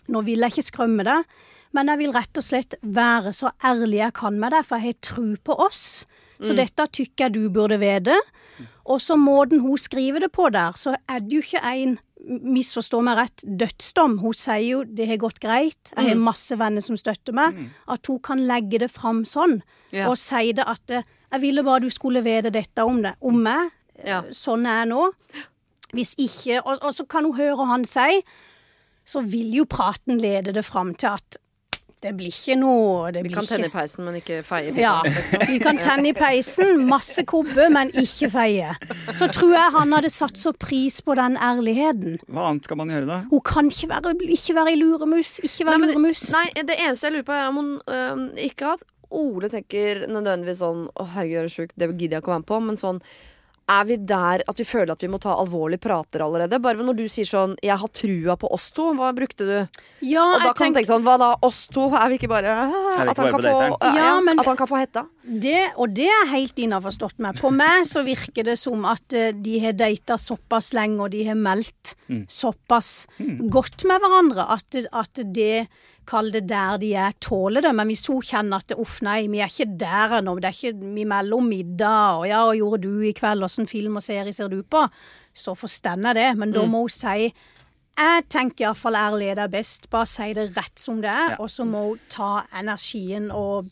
[0.09, 1.23] nå vil jeg ikke skrømme deg,
[1.75, 4.93] men jeg vil rett og slett være så ærlig jeg kan med deg, for jeg
[4.93, 6.05] har tru på oss.
[6.41, 6.57] Så Mm.
[6.57, 8.15] dette tykker jeg du burde vite.
[8.85, 13.01] Og så måten hun skriver det på der, så er det jo ikke en misforstå
[13.03, 14.19] meg rett, dødsdom.
[14.19, 16.23] Hun sier jo det har gått greit, jeg har Mm.
[16.23, 17.71] masse venner som støtter meg.
[17.87, 19.61] At hun kan legge det fram sånn,
[19.91, 20.09] Ja.
[20.09, 21.03] og si det at
[21.35, 23.71] jeg ville bare du skulle vite dette om det, om meg.
[24.05, 24.23] Ja.
[24.35, 25.05] Sånn er jeg nå.
[25.95, 28.21] Hvis ikke, og, og så kan hun høre han si,
[29.07, 31.37] så vil jo praten lede det fram til at
[32.05, 34.73] det blir ikke noe det Vi blir kan tenne i peisen, men ikke feie.
[34.77, 34.99] ja,
[35.47, 38.75] vi kan tenne i peisen, masse kobbe, men ikke feie.
[39.17, 42.19] Så tror jeg han hadde satt så pris på den ærligheten.
[42.27, 43.17] Hva annet skal man gjøre da?
[43.31, 46.25] Hun kan ikke være, ikke være i luremus, ikke være Nei, men- luremus.
[46.35, 48.21] Nei, det eneste jeg lurer på er om hun øh,
[48.51, 52.31] ikke at Ole tenker nødvendigvis sånn Å, herregud, jeg er sjuk, det gidder jeg ikke
[52.31, 52.61] å være med på.
[52.65, 53.01] Men sånn
[53.67, 56.59] er vi der at vi føler at vi må ta alvorlige prater allerede?
[56.61, 59.67] Bare når du sier sånn 'jeg har trua på oss to', hva brukte du?
[60.05, 61.81] Ja, Og da jeg kan man tenker tenke sånn 'hva da, oss to?
[61.95, 63.95] Er vi ikke bare vi ikke At han bare kan på få, dateren?
[63.95, 65.07] ja, Ja, men- at han kan få hetta?
[65.25, 67.35] Det, og det er helt innaforstått med.
[67.41, 71.23] På meg så virker det som at eh, de har data såpass lenge, og de
[71.25, 71.95] har meldt
[72.29, 73.07] såpass
[73.49, 75.67] godt med hverandre at, at det
[76.05, 77.71] Kall det der de er, tåler det.
[77.75, 80.93] Men hvis hun kjenner at uff, nei, vi er ikke der ennå, det er ikke
[80.95, 84.49] vi melder middag, og ja, hva gjorde du i kveld, åssen film og serie ser
[84.53, 84.85] du på?
[85.35, 87.33] Så forstår jeg det, men da må hun si
[87.95, 89.85] jeg tenker iallfall ærlig er best.
[89.89, 91.35] Bare si det rett som det er, Ja.
[91.39, 93.69] og så må hun ta energien og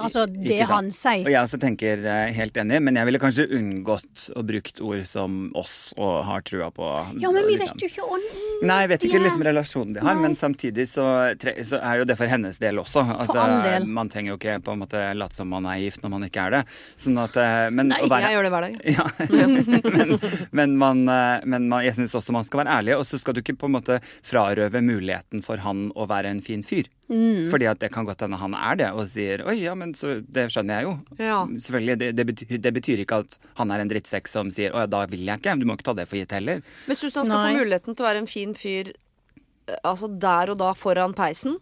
[0.00, 1.24] Altså det han sier.
[1.24, 5.02] Og jeg også tenker eh, helt enig, men jeg ville kanskje unngått å brukt ord
[5.08, 6.88] som oss og har trua på.
[7.22, 7.76] Ja, men vi liksom.
[7.76, 8.42] vet jo ikke ånden.
[8.66, 10.24] Nei, jeg vet ikke liksom relasjonen de har, Nei.
[10.26, 11.06] men samtidig så,
[11.40, 13.04] tre, så er jo det for hennes del også.
[13.16, 13.88] Altså, all del.
[13.98, 16.46] Man trenger jo ikke på en måte late som man er gift når man ikke
[16.46, 16.62] er det.
[17.00, 18.80] Sånn at, eh, men Nei, å være, jeg gjør det hver dag.
[18.96, 20.16] ja, men,
[20.50, 23.36] men, man, eh, men man, jeg syns også man skal være ærlig, og så skal
[23.36, 26.90] du ikke på en måte frarøve muligheten for han å være en fin fyr.
[27.06, 27.46] Mm.
[27.52, 30.18] Fordi at det kan godt hende han er det, og sier 'oi, ja, men så
[30.26, 30.96] Det skjønner jeg jo'.
[31.22, 31.38] Ja.
[31.46, 34.82] Selvfølgelig, det, det, betyr, det betyr ikke at han er en drittsekk som sier 'å
[34.82, 35.60] ja, da vil jeg ikke'.
[35.60, 36.62] Du må ikke ta det for gitt heller.
[36.86, 37.52] Men syns du han skal Nei.
[37.54, 41.58] få muligheten til å være en fin fyr eh, altså der og da foran peisen?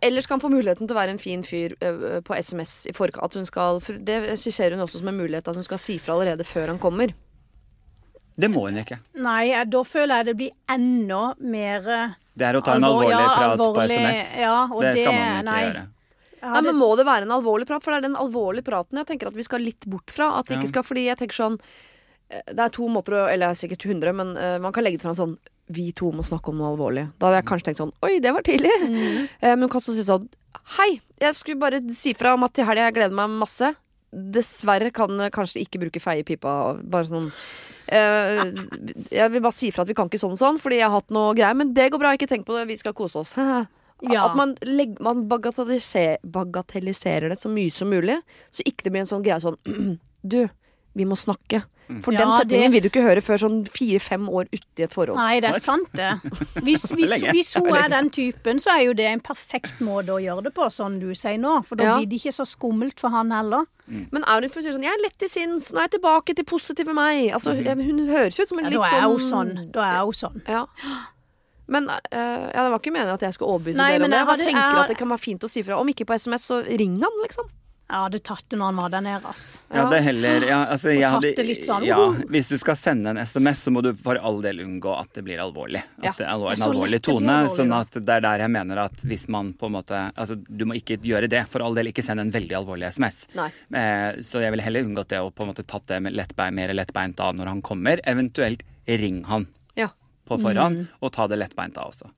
[0.00, 2.96] Eller skal han få muligheten til å være en fin fyr eh, på SMS i
[2.96, 3.24] forkant?
[3.24, 5.98] At hun skal, for det skisserer hun også som en mulighet at hun skal si
[5.98, 7.12] fra allerede før han kommer.
[8.34, 8.98] Det må hun ikke.
[9.22, 13.06] Nei, da føler jeg det blir enda mer eh, Det er å ta en Alvor-
[13.06, 14.38] alvorlig ja, prat på SMS.
[14.42, 15.60] ja, og det skal man ikke nei.
[15.64, 15.84] gjøre.
[16.44, 17.82] Nei, men Må det være en alvorlig prat?
[17.84, 20.34] For det er den alvorlige praten jeg tenker at vi skal litt bort fra.
[20.38, 21.58] At det ikke skal, fordi jeg tenker sånn
[22.28, 24.84] eh, Det er to måter å Eller det er sikkert hundre, men uh, man kan
[24.84, 25.38] legge det fram sånn
[25.72, 27.06] Vi to må snakke om noe alvorlig.
[27.16, 28.74] Da hadde jeg kanskje tenkt sånn Oi, det var tidlig.
[28.82, 29.22] Mm.
[29.40, 30.28] Uh, men hun kan også si sånn
[30.78, 33.72] Hei, jeg skulle bare si fra om at til helga jeg gleder meg masse.
[34.34, 36.74] Dessverre kan kanskje ikke bruke feiepipa.
[36.80, 38.42] Bare sånn uh,
[39.10, 41.00] Jeg vil bare si ifra at vi kan ikke sånn og sånn, fordi jeg har
[41.00, 41.58] hatt noe greier.
[41.58, 43.34] Men det går bra, ikke tenk på det, vi skal kose oss.
[44.04, 44.26] Ja.
[44.26, 48.18] At man, legger, man bagatelliser, bagatelliserer det så mye som mulig,
[48.52, 49.56] så ikke det blir en sånn greie sånn
[50.34, 50.42] Du,
[50.98, 51.62] vi må snakke.
[52.02, 54.90] For den Ja, setningen det- vil du ikke høre før sånn fire-fem år uti et
[54.92, 55.16] forhold.
[55.16, 56.12] Nei, det er sant, det.
[56.64, 60.20] Hvis, hvis, hvis hun er den typen, så er jo det en perfekt måte å
[60.22, 61.62] gjøre det på, sånn du sier nå.
[61.66, 61.96] For da Ja.
[61.98, 63.66] blir det ikke så skummelt for han heller.
[63.86, 66.00] Men er hun for å si sånn Jeg er lett til sinns, nå er jeg
[66.00, 67.32] tilbake til positive meg.
[67.32, 67.84] Altså, Mhm.
[67.84, 69.72] Hun høres ut som en Ja, da litt er sånn hun sånn.
[69.72, 70.42] Da er hun sånn.
[70.48, 70.66] Ja.
[71.66, 74.10] Men uh, ja, det var ikke meningen at jeg skulle overbevise Nei, dere om men
[74.10, 74.16] det.
[74.16, 75.78] jeg Jeg bare tenker jeg at det kan være fint å si fra.
[75.80, 77.48] Om ikke på SMS, så ring han, liksom.
[77.84, 79.42] Jeg hadde tatt det når han var der nede, ass.
[79.68, 81.98] Ja, det heller ja, altså, Og tatt det litt sånn, ja,
[82.32, 85.24] Hvis du skal sende en SMS, så må du for all del unngå at det
[85.26, 85.82] blir alvorlig.
[86.00, 87.34] At er Det er en alvorlig tone.
[87.52, 90.64] Sånn at det er der jeg mener at hvis man på en måte Altså, du
[90.64, 91.44] må ikke gjøre det.
[91.52, 93.26] For all del, ikke send en veldig alvorlig SMS.
[93.36, 93.50] Nei.
[93.76, 96.56] Eh, så jeg ville heller unngått det og på en måte tatt det med lettbein,
[96.56, 98.00] mer lettbeint av når han kommer.
[98.08, 99.90] Eventuelt ring han Ja.
[100.26, 102.08] på forhånd, og ta det lettbeint av også.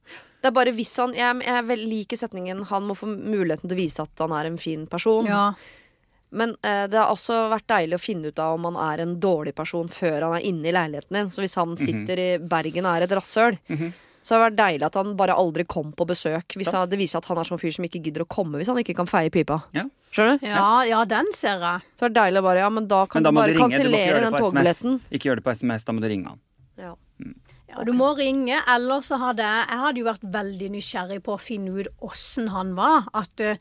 [0.47, 3.75] Det er bare hvis han Jeg, jeg vel liker setningen 'han må få muligheten til
[3.75, 5.27] å vise at han er en fin person'.
[5.27, 5.55] Ja.
[6.31, 9.17] Men eh, det har også vært deilig å finne ut av om han er en
[9.19, 11.31] dårlig person før han er inne i leiligheten din.
[11.35, 13.59] Så hvis han sitter i Bergen og er et rasshøl,
[14.23, 16.55] så har det vært deilig at han bare aldri kom på besøk.
[16.59, 18.71] Hvis han, det viser at han er sånn fyr som ikke gidder å komme hvis
[18.71, 19.61] han ikke kan feie pipa.
[20.15, 20.47] Skjønner du?
[20.47, 21.83] Ja, ja, den ser jeg.
[21.99, 24.21] Så er det deilig å bare Ja, men da kan Men da du bare kansellere
[24.21, 25.01] den togbilletten.
[25.11, 26.41] Ikke gjør det på SMS, da må du ringe han.
[26.77, 26.95] Ja.
[27.77, 31.35] Ja, du må ringe, eller så hadde jeg Jeg hadde jo vært veldig nysgjerrig på
[31.37, 33.05] å finne ut åssen han var.
[33.15, 33.57] At uh,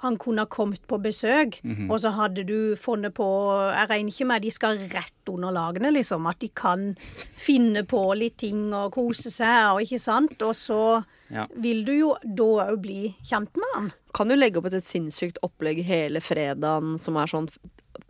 [0.00, 1.90] han kunne ha kommet på besøk, Mhm.
[1.92, 3.26] og så hadde du funnet på
[3.74, 6.26] Jeg regner ikke med de skal rett under lagene, liksom.
[6.26, 6.96] At de kan
[7.36, 10.40] finne på litt ting og kose seg, og ikke sant.
[10.42, 11.46] Og så Ja.
[11.54, 13.92] vil du jo da òg bli kjent med han.
[14.12, 17.48] Kan du legge opp et, et sinnssykt opplegg hele fredagen som er sånn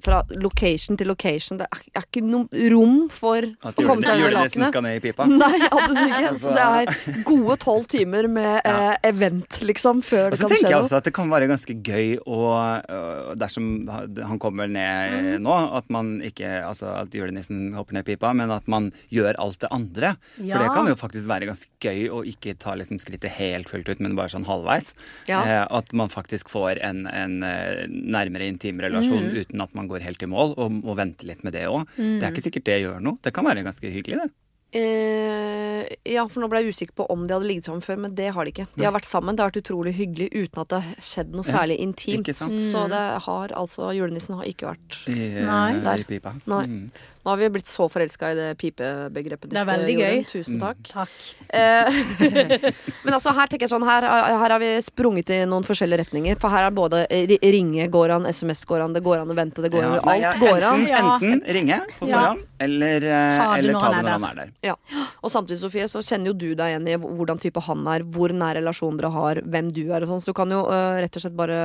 [0.05, 1.59] fra location til location.
[1.61, 4.71] Det er, er ikke noe rom for å komme seg under lakenet.
[4.73, 5.27] skal ned i pipa.
[5.43, 6.33] Nei, absolutt ikke.
[6.41, 10.77] Så det er gode tolv timer med eh, event, liksom, før Og så tenker jeg
[10.79, 10.87] noe.
[10.89, 15.89] også at det kan være ganske gøy å øh, Dersom han kommer ned nå, at
[15.93, 19.71] man ikke Altså at julenissen hopper ned i pipa, men at man gjør alt det
[19.75, 20.15] andre.
[20.37, 20.59] For Ja.
[20.63, 24.01] det kan jo faktisk være ganske gøy å ikke ta liksom skrittet helt fullt ut,
[24.03, 24.93] men bare sånn halvveis.
[25.29, 25.41] Ja.
[25.45, 29.35] Eh, at man faktisk får en, en eh, nærmere intim relasjon Mm.
[29.43, 31.89] uten at man går helt i mål, og må vente litt med det òg.
[31.97, 33.21] Det er ikke sikkert det gjør noe.
[33.23, 34.31] Det kan være ganske hyggelig, det.
[34.71, 38.13] Uh, ja, for nå ble jeg usikker på om de hadde ligget sammen før, men
[38.15, 38.67] det har de ikke.
[38.79, 41.43] De har vært sammen, det har vært utrolig hyggelig uten at det har skjedd noe
[41.49, 42.23] Ja, særlig intimt.
[42.23, 42.61] ikke sant?
[42.71, 45.73] Så det har altså Julenissen har ikke vært I, eh, Nei.
[45.83, 46.05] Der.
[46.05, 46.37] i pipa.
[46.47, 46.63] Nei.
[46.71, 46.85] Mm.
[47.21, 50.21] Nå har vi blitt så forelska i det pipebegrepet Det er veldig Jorunn.
[50.25, 50.27] gøy.
[50.31, 50.79] Tusen takk.
[50.89, 51.17] Takk.
[51.53, 51.99] Eh,
[53.05, 56.39] men altså, her tenker jeg sånn her, her har vi sprunget i noen forskjellige retninger.
[56.41, 59.37] For her er både ri- ringe går an, SMS går an, det går an å
[59.37, 60.87] vente, det går an Ja, Alt ja, går an.
[60.87, 62.23] enten, enten ringe på Ja.
[62.61, 64.51] eller, eh, Ta det eller når ta han det når han er der.
[64.71, 64.75] Ja.
[65.23, 68.33] Og samtidig, Sofie, så kjenner jo du deg igjen i hvordan type han er, hvor
[68.33, 70.21] nær relasjon dere har, hvem du er og sånn.
[70.25, 71.61] Så du kan jo uh, rett og slett bare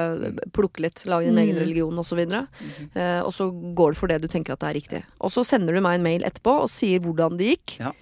[0.52, 2.20] plukke litt, lage din egen religion osv.
[2.26, 5.04] Og, så uh, og så går det for det du tenker at det er riktig.
[5.22, 7.78] Og så sender du meg en mail etterpå og sier hvordan det gikk.
[7.82, 7.94] Ja.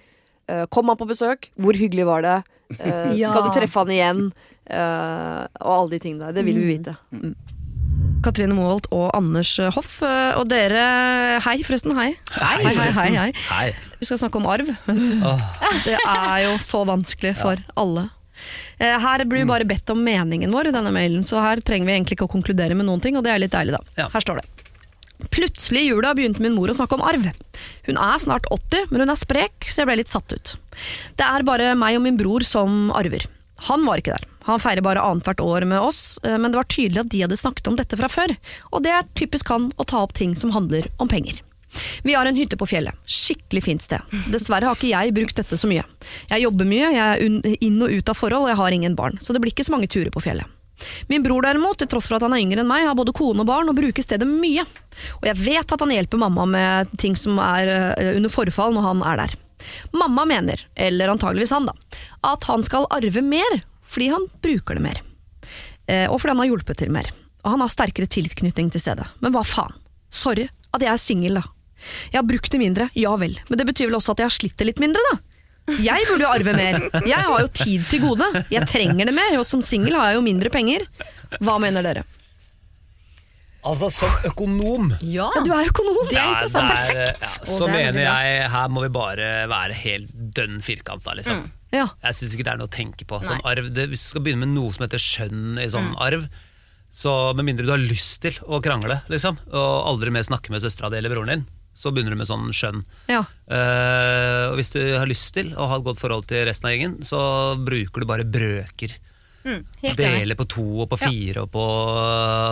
[0.50, 1.48] Uh, kom han på besøk?
[1.56, 2.40] Hvor hyggelig var det?
[2.74, 3.28] Uh, Ja.
[3.30, 4.20] Skal du treffe han igjen?
[4.66, 6.38] Uh, og alle de tingene der.
[6.40, 6.94] Det vil vi vite.
[7.12, 7.34] Mm.
[8.24, 9.98] Katrine Moholt og Anders Hoff.
[10.02, 10.80] Og dere
[11.44, 11.92] Hei, forresten.
[11.98, 12.14] Hei.
[12.32, 13.26] Hei, hei, hei, hei.
[13.50, 13.66] Hei.
[14.00, 14.72] Vi skal snakke om arv.
[15.84, 18.08] Det er jo så vanskelig for alle.
[18.78, 21.86] Eh, Her blir vi bare bedt om meningen vår i denne mailen, så her trenger
[21.90, 23.82] vi egentlig ikke å konkludere med noen ting, og det er litt deilig, da.
[24.00, 24.08] Ja.
[24.12, 24.48] Her står det.
[25.34, 27.30] Plutselig i jula begynte min mor å snakke om arv.
[27.86, 30.56] Hun er snart 80, men hun er sprek, så jeg ble litt satt ut.
[31.18, 33.26] Det er bare meg og min bror som arver.
[33.68, 34.28] Han var ikke der.
[34.48, 37.38] Han feirer bare annethvert år med oss, eh, men det var tydelig at de hadde
[37.40, 38.34] snakket om dette fra før,
[38.72, 41.40] og det er typisk han å ta opp ting som handler om penger.
[42.04, 42.94] Vi har en hytte på fjellet.
[43.06, 44.02] Skikkelig fint sted.
[44.30, 45.82] Dessverre har ikke jeg brukt dette så mye.
[46.30, 49.18] Jeg jobber mye, jeg er inn og ut av forhold, og jeg har ingen barn,
[49.22, 50.46] så det blir ikke så mange turer på fjellet.
[51.10, 53.44] Min bror derimot, til tross for at han er yngre enn meg, har både kone
[53.44, 54.66] og barn og bruker stedet mye.
[55.20, 58.88] Og jeg vet at han hjelper mamma med ting som er eh, under forfall når
[58.88, 59.36] han er der.
[59.96, 61.74] Mamma mener, eller antageligvis han da,
[62.26, 63.62] at han skal arve mer
[63.94, 65.00] fordi han bruker det mer.
[65.86, 67.08] Eh, og fordi han har hjulpet til mer.
[67.44, 69.06] Og han har sterkere tilknytning til stedet.
[69.22, 69.76] Men hva faen?
[70.10, 71.44] Sorry at jeg er singel, da.
[72.10, 74.34] Jeg har brukt det mindre, ja vel, men det betyr vel også at jeg har
[74.34, 75.18] slitt det litt mindre, da.
[75.80, 76.76] Jeg burde jo arve mer.
[77.08, 78.26] Jeg har jo tid til gode.
[78.52, 80.84] Jeg trenger det mer, og som singel har jeg jo mindre penger.
[81.40, 82.02] Hva mener dere?
[83.64, 85.96] Altså, som økonom Ja, du er økonom!
[86.10, 86.68] Det er interessant.
[86.68, 87.22] det er- Perfekt!
[87.24, 91.46] Ja, så det er mener jeg her må vi bare være helt dønn firkanta, liksom.
[91.72, 91.86] Ja.
[92.04, 93.22] Jeg syns ikke det er noe å tenke på.
[93.24, 95.72] Sånn arv, det, hvis du skal begynne med noe som heter skjønn i Mm.
[95.72, 96.28] sånn arv,
[96.92, 100.60] så med mindre du har lyst til å krangle, liksom, og aldri mer snakke med
[100.60, 102.82] søstera di eller broren din, så begynner du med sånn skjønn.
[103.10, 103.24] Ja.
[103.50, 106.76] Uh, og hvis du har lyst til å ha et godt forhold til resten av
[106.76, 107.20] gjengen, så
[107.60, 108.94] bruker du bare brøker.
[109.44, 109.60] Mm,
[109.92, 111.62] Dele på to og på fire og på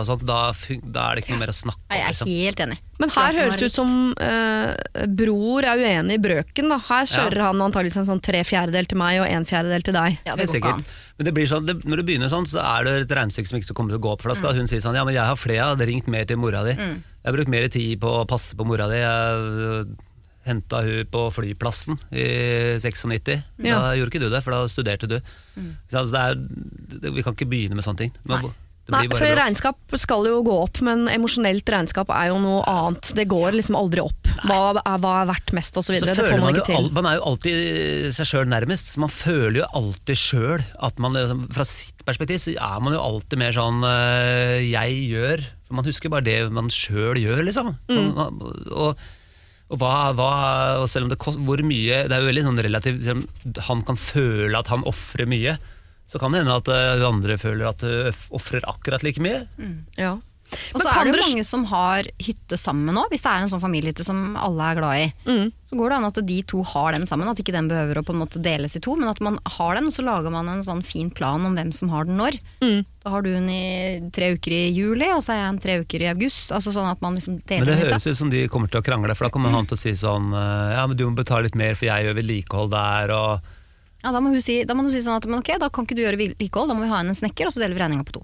[0.05, 0.21] sånt.
[0.29, 0.51] Da,
[0.85, 1.95] da er det ikke noe mer å snakke om.
[1.95, 2.29] Jeg er Liksom.
[2.29, 2.77] helt enig.
[3.01, 4.75] Men her høres det ut som uh,
[5.09, 6.69] bror er uenig i brøken.
[6.69, 6.77] Da.
[6.91, 10.19] Her kjører han antakeligvis en sånn tre fjerdedel til meg og en fjerdedel til deg.
[10.27, 10.85] Ja, det Helt ikke an.
[11.17, 13.57] Men det blir sånn, det, når du begynner sånn, så er det et regnestykke som
[13.57, 14.21] ikke kommer til å gå opp.
[14.21, 16.29] For da skal hun si sånn Ja, men jeg har flere, jeg hadde ringt mer
[16.29, 16.77] til mora di.
[17.23, 18.99] Jeg har brukt mer tid på å passe på mora di.
[18.99, 19.85] Jeg
[20.43, 22.25] henta hun på flyplassen i
[22.83, 23.37] 96.
[23.63, 23.77] Ja.
[23.79, 25.15] Da gjorde ikke du det, for da studerte du.
[25.55, 25.71] Mm.
[25.93, 26.43] altså, det er,
[26.99, 28.13] det, vi kan ikke begynne med sånne ting.
[28.27, 28.43] Nei.
[28.91, 29.45] Nei, for bra.
[29.45, 33.13] regnskap skal jo gå opp, men emosjonelt regnskap er jo noe annet.
[33.15, 34.27] Det går liksom aldri opp.
[34.43, 35.95] Hva er, hva er verdt mest, osv.
[35.95, 36.75] Så Det får man man, ikke til.
[36.81, 40.99] al man er jo alltid seg sjøl nærmest, så man føler jo alltid sjøl at
[40.99, 45.43] man liksom, Fra sitt perspektiv så er man jo alltid mer sånn øh, jeg gjør
[45.67, 47.73] For man husker bare det man sjøl gjør, liksom.
[47.89, 48.09] Mm.
[48.13, 48.41] Og,
[48.71, 49.05] og,
[49.73, 50.33] og hva, hva
[50.81, 53.07] og selv om det kost, Hvor mye Det er jo veldig sånn relativt
[53.69, 55.57] Han kan føle at han ofrer mye,
[56.09, 59.45] så kan det hende at øh, andre føler at du ofrer akkurat like mye.
[59.97, 60.17] Ja.
[60.73, 63.51] Og så er det jo mange som har hytte sammen nå, hvis det er en
[63.51, 65.09] sånn familiehytte som alle er glad i.
[65.27, 65.51] Mm.
[65.69, 68.05] Så går det an at de to har den sammen, at ikke den behøver å
[68.05, 70.51] på en måte deles i to, men at man har den, og så lager man
[70.51, 72.37] en sånn fin plan om hvem som har den når.
[72.61, 72.83] Mm.
[73.03, 75.79] Da har du den i tre uker i juli, og så er jeg en tre
[75.81, 76.53] uker i august.
[76.55, 79.15] Altså sånn at man liksom Men det høres ut som de kommer til å krangle,
[79.17, 81.57] for da kommer han til å si sånn eh, Ja, men du må betale litt
[81.59, 83.51] mer, for jeg gjør vedlikehold der, og
[84.05, 85.87] Ja, da må hun si, da må hun si sånn at men ok, da kan
[85.87, 87.83] ikke du gjøre vedlikehold, da må vi ha inn en snekker, og så deler vi
[87.83, 88.23] regninga på to.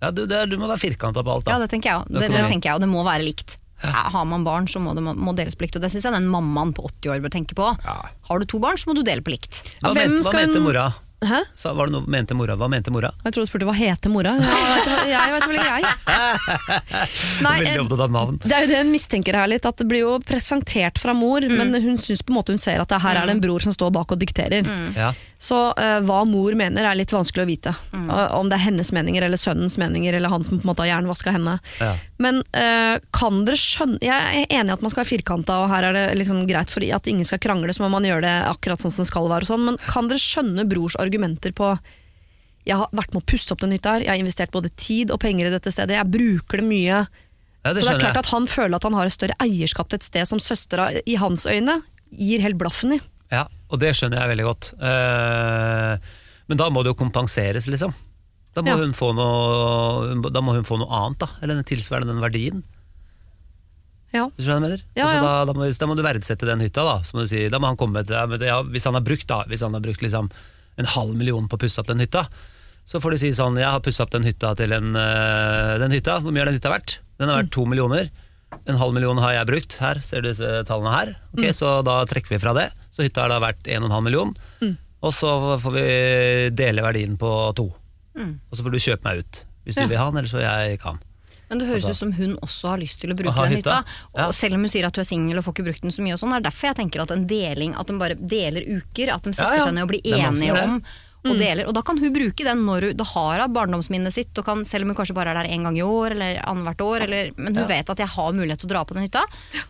[0.00, 1.56] Ja, ja du, det, du må være firkanta på alt, da.
[1.56, 2.12] Ja, det tenker jeg òg.
[2.12, 3.58] Det, det tenker jeg, og det må være likt.
[3.82, 5.76] Ja, Har man barn, så må det må, deles på likt.
[5.78, 7.74] Og det syns jeg den mammaen på 80 år bør tenke på.
[7.86, 9.62] Har du to barn, så må du dele på likt.
[9.82, 10.88] Hva, mente, hva mente mora?
[11.18, 11.40] Hæ?
[11.58, 12.54] Så var det noe mente mora?
[12.54, 13.08] Hva mente mora?
[13.24, 14.36] Jeg trodde du spurte hva heter mora.
[15.08, 15.94] Ja, jeg vet, vel ikke jeg.
[17.46, 18.38] Nei, Veldig opptatt av navn.
[18.44, 21.42] Det er jo det hun mistenker her litt, at det blir jo presentert fra mor,
[21.50, 23.74] men hun syns på en måte hun ser at her er det en bror som
[23.74, 24.68] står bak og dikterer.
[24.94, 25.10] Ja.
[25.38, 27.72] Så uh, hva mor mener er litt vanskelig å vite.
[27.94, 30.82] Eh, om det er hennes meninger eller sønnens meninger, eller han som på en måte
[30.82, 31.54] har jernvaska henne.
[31.78, 31.92] Ja.
[32.18, 35.70] Men uh, kan dere skjønne Jeg er enig i at man skal være firkanta, og
[35.70, 38.34] her er det liksom greit for at ingen skal krangle, så må man gjøre det
[38.48, 39.46] akkurat sånn som det skal være.
[39.46, 41.76] Og sånn, men kan dere skjønne brors argumenter på
[42.68, 45.12] jeg har vært med å pusse opp den hytta her, jeg har investert både tid
[45.14, 46.98] og penger i dette stedet, jeg bruker det mye.
[47.64, 48.24] Ja, det så det er klart jeg.
[48.26, 51.16] at han føler at han har et større eierskap til et sted som søstera i
[51.20, 51.78] hans øyne
[52.10, 53.00] gir helt blaffen i.
[53.68, 54.70] Og det skjønner jeg veldig godt.
[54.80, 56.10] Eh,
[56.48, 57.92] men da må det jo kompenseres, liksom.
[58.56, 58.76] Da må, Ja.
[58.80, 61.28] hun få noe, da må hun få noe annet, da.
[61.42, 62.62] Eller tilsvarende den verdien.
[64.14, 64.30] Ja.
[64.32, 64.82] Du skjønner hva jeg mener?
[64.96, 65.20] Ja, Altså.
[65.20, 66.96] Da, da, må, da må du verdsette den hytta, da.
[67.04, 68.16] Så må si, da må han komme til
[68.46, 70.30] ja, Hvis han har brukt, da, hvis han har brukt liksom
[70.78, 72.24] en halv million på å pusse opp den hytta,
[72.88, 75.92] så får de si sånn Jeg har pussa opp den hytta til en øh, Den
[75.92, 76.98] hytta, hvor mye har den hytta vært?
[77.20, 78.08] Den har vært to millioner.
[78.68, 79.74] En halv million har jeg brukt.
[79.80, 81.14] Her ser du disse tallene her.
[81.34, 81.54] Ok, Mm.
[81.56, 82.70] Så da trekker vi fra det.
[82.92, 84.34] Så hytta har da vært en og en halv million.
[84.60, 84.76] Mm.
[85.02, 85.30] Og så
[85.62, 87.68] får vi dele verdien på to.
[88.16, 88.40] Mm.
[88.50, 89.44] Og så får du kjøpe meg ut.
[89.64, 89.82] Hvis Ja.
[89.84, 90.98] du vil ha den, eller så jeg kan.
[91.48, 93.84] Men det høres Altså- ut som hun også har lyst til å bruke den hytta.
[94.14, 96.02] Og selv om hun sier at hun er singel og får ikke brukt den så
[96.02, 98.60] mye, og sånn, det er derfor jeg tenker at en deling, at de bare deler
[98.68, 99.64] uker, at de setter Ja, ja.
[99.64, 100.84] seg ned og blir er enige om det.
[101.26, 101.66] Og deler.
[101.66, 104.62] Og da kan hun bruke den når hun da har hun barndomsminnet sitt, og kan,
[104.64, 107.32] selv om hun kanskje bare er der én gang i år eller annethvert år, eller,
[107.36, 107.68] men hun Ja.
[107.74, 109.24] vet at jeg har mulighet til å dra på den hytta,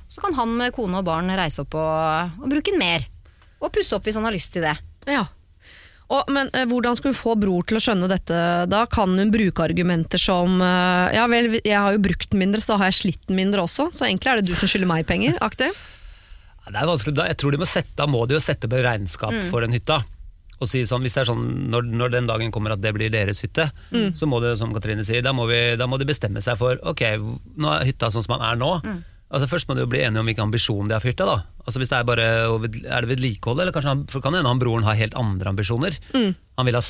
[0.08, 3.06] så kan han med kone og barn reise opp og, og bruke den mer.
[3.60, 4.76] Og pusse opp hvis han har lyst til det.
[5.08, 5.24] Ja.
[6.08, 8.36] Og, men eh, hvordan skal hun få bror til å skjønne dette?
[8.70, 12.60] Da kan hun bruke argumenter som eh, Ja vel, jeg har jo brukt den mindre,
[12.64, 13.90] så da har jeg slitt den mindre også.
[13.92, 15.36] Så egentlig er det du som skylder meg penger.
[15.44, 15.72] Aktiv.
[16.68, 17.26] Det er vanskelig, da.
[17.28, 19.50] Jeg tror de må sette, da må de jo sette på regnskap Mm.
[19.50, 20.00] for den hytta.
[20.60, 23.10] Og si sånn, hvis det er sånn, når, når den dagen kommer at det blir
[23.10, 24.10] deres hytte, Mm.
[24.18, 26.78] så må det, som Katrine sier, da må, vi, da må de bestemme seg for
[26.84, 27.00] Ok,
[27.56, 28.82] nå er hytta sånn som den er nå.
[28.82, 29.04] Mm.
[29.30, 31.26] Altså Først må de jo bli enige om hvilken ambisjon de har for hytta.
[31.28, 32.26] da Altså hvis det Er bare
[32.88, 35.98] Er det vedlikehold, eller kanskje han, for kan hende han broren har helt andre ambisjoner?
[36.14, 36.34] Mm.
[36.56, 36.82] Han vil ha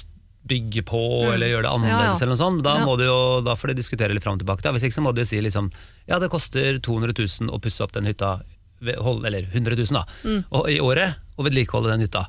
[0.49, 1.33] bygge på Mm.
[1.35, 2.25] eller gjøre det annerledes, ja.
[2.25, 2.63] eller noe sånt.
[2.63, 2.85] Da, Ja.
[2.87, 4.63] må de jo, da får de diskutere litt fram og tilbake.
[4.63, 4.71] Da.
[4.73, 5.71] Hvis ikke så må de jo si liksom
[6.09, 8.41] Ja, det koster 200 000 å pusse opp den hytta,
[8.81, 10.45] eller 100 000 da, Mm.
[10.53, 12.29] og, i året, og vedlikeholde den hytta.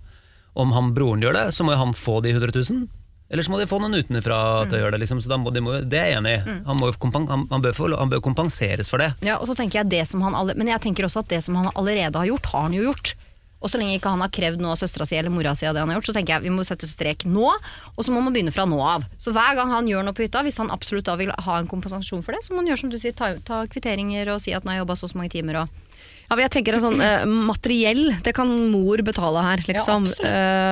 [0.54, 2.88] Om han broren gjør det, så må jo han få de 100 000.
[3.30, 5.04] Eller så må de få noen utenfra til å gjøre det.
[5.04, 5.22] Liksom.
[5.22, 6.42] Så da må, de må, det er jeg enig i.
[6.48, 6.62] Mm.
[6.66, 6.84] Han,
[7.30, 9.12] han, han, bør få, han bør kompenseres for det.
[9.26, 11.44] Ja, og så tenker jeg det som han alle, Men jeg tenker også at det
[11.46, 13.14] som han allerede har gjort, har han jo gjort.
[13.60, 15.76] Og så lenge ikke han har krevd noe av søstera si eller mora si av
[15.76, 17.50] det han har gjort, så tenker jeg vi må sette strek nå,
[17.92, 19.04] og så må man begynne fra nå av.
[19.20, 21.68] Så hver gang han gjør noe på hytta, hvis han absolutt da vil ha en
[21.68, 24.56] kompensasjon for det, så må han gjøre som du sier, ta, ta kvitteringer og si
[24.56, 25.89] at han har jobba så og så mange timer og
[26.30, 30.10] Ja, jeg tenker at sånn eh, Materiell, det kan mor betale her, liksom.
[30.24, 30.30] Ja,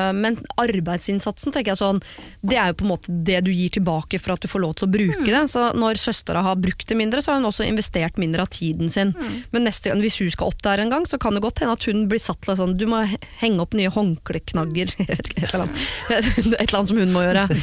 [0.08, 2.00] Eh, men arbeidsinnsatsen, tenker jeg sånn
[2.46, 4.76] Det er jo på en måte det du gir tilbake for at du får lov
[4.78, 5.44] til å bruke det.
[5.52, 8.92] Så når søstera har brukt det mindre, så har hun også investert mindre av tiden
[8.94, 9.14] sin.
[9.52, 11.76] Men neste gang, hvis hun skal opp der en gang, så kan det godt hende
[11.78, 13.02] at hun blir satt til å sånn Du må
[13.42, 14.94] henge opp nye håndkleknagger.
[15.08, 15.88] Et eller annet.
[16.18, 17.48] Et eller annet som hun må gjøre.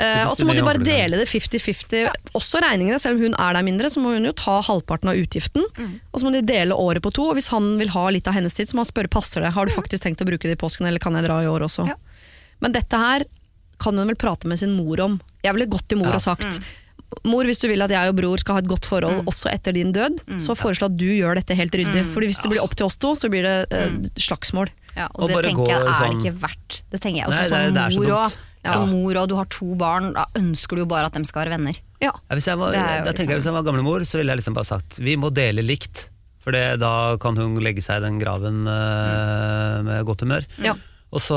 [0.00, 2.08] Eh, og så må de bare dele det 50-50,
[2.38, 2.96] også regningene.
[3.02, 5.66] Selv om hun er der mindre, så må hun jo ta halvparten av utgiften.
[5.76, 8.34] Og så må de dele året på to, og hvis han vil ha litt av
[8.36, 9.52] hennes tid, så må han spørre passer det.
[9.56, 11.66] Har du faktisk tenkt å bruke det i påsken, eller kan jeg dra i år
[11.66, 11.88] også?
[12.60, 13.24] Men dette her
[13.80, 15.20] kan hun vel prate med sin mor om.
[15.42, 16.18] Jeg ville gått til mor Ja.
[16.20, 16.60] og sagt
[17.26, 19.72] Mor, hvis du vil at jeg og bror skal ha et godt forhold også etter
[19.74, 22.04] din død, så foreslå at du gjør dette helt ryddig.
[22.06, 22.12] Mm.
[22.14, 24.70] Fordi hvis det blir opp til oss to, så blir det eh, slagsmål.
[24.94, 26.82] Ja, og, Og det tenker jeg er sånn- ikke verdt.
[26.92, 28.36] Det tenker jeg også Nei, det som det mor òg.
[28.62, 28.76] Ja.
[28.86, 31.56] Mor og du har to barn, da ønsker du jo bare at de skal være
[31.58, 31.80] venner.
[31.98, 32.12] Ja.
[32.14, 34.54] Ja, hvis jeg var, da tenker jeg Hvis jeg var gamlemor, så ville jeg liksom
[34.54, 36.09] bare sagt vi må dele likt.
[36.44, 40.46] For det, da kan hun legge seg i den graven uh, med godt humør.
[40.64, 40.76] Ja.
[41.10, 41.36] Og så,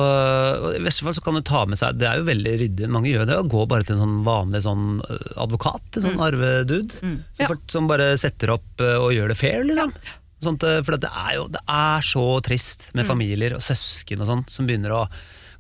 [0.77, 3.09] I verste fall så kan du ta med seg Det er jo veldig ryddig, mange
[3.09, 3.37] gjør det.
[3.41, 6.99] Å gå bare til en sånn vanlig sånn øh, advokat, en sånn arvedude.
[6.99, 7.47] Som, Ja.
[7.73, 9.95] som bare setter opp øh, og gjør det fair, liksom.
[10.45, 14.29] Sånt, øh, for det er jo det er så trist med familier og søsken og
[14.29, 15.01] sånn som begynner å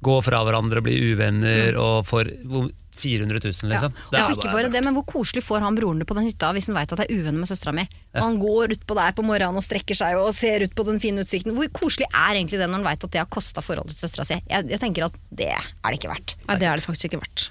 [0.03, 1.73] gå fra hverandre og bli uvenner.
[1.81, 3.95] og for, hvor 400 000, liksom.
[4.11, 6.69] Og ikke bare det, men Hvor koselig får han broren det på den hytta hvis
[6.69, 7.87] han veit at jeg er uvenner med søstera mi?
[8.13, 11.01] Og han går utpå der på morgenen og strekker seg og ser ut på den
[11.03, 11.55] fine utsikten.
[11.57, 14.27] Hvor koselig er egentlig det når han veit at det har kosta forholdet til søstera
[14.29, 14.39] si?
[14.49, 16.37] Jeg, jeg tenker at det er det ikke verdt.
[16.47, 17.49] Nei, det er det faktisk ikke verdt.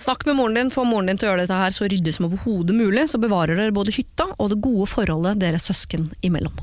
[0.00, 2.26] Snakk med moren din, få moren din til å gjøre dette her så ryddig som
[2.26, 6.54] overhodet mulig, så bevarer dere både hytta og det gode forholdet deres søsken imellom.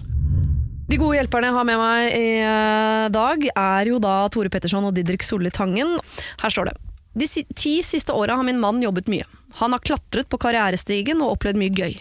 [0.92, 4.90] De gode hjelperne jeg har med meg i eh, dag, er jo da Tore Petterson
[4.90, 5.96] og Didrik Solli Tangen.
[6.42, 6.76] Her står det.
[7.14, 9.28] De ti siste åra har min mann jobbet mye.
[9.60, 11.98] Han har klatret på karrierestigen og opplevd mye gøy.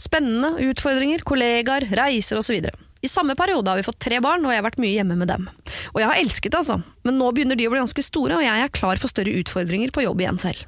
[0.00, 2.70] Spennende utfordringer, kollegaer, reiser osv.
[3.04, 5.28] I samme periode har vi fått tre barn, og jeg har vært mye hjemme med
[5.28, 5.50] dem.
[5.92, 8.46] Og jeg har elsket det, altså, men nå begynner de å bli ganske store, og
[8.46, 10.64] jeg er klar for større utfordringer på jobb igjen selv.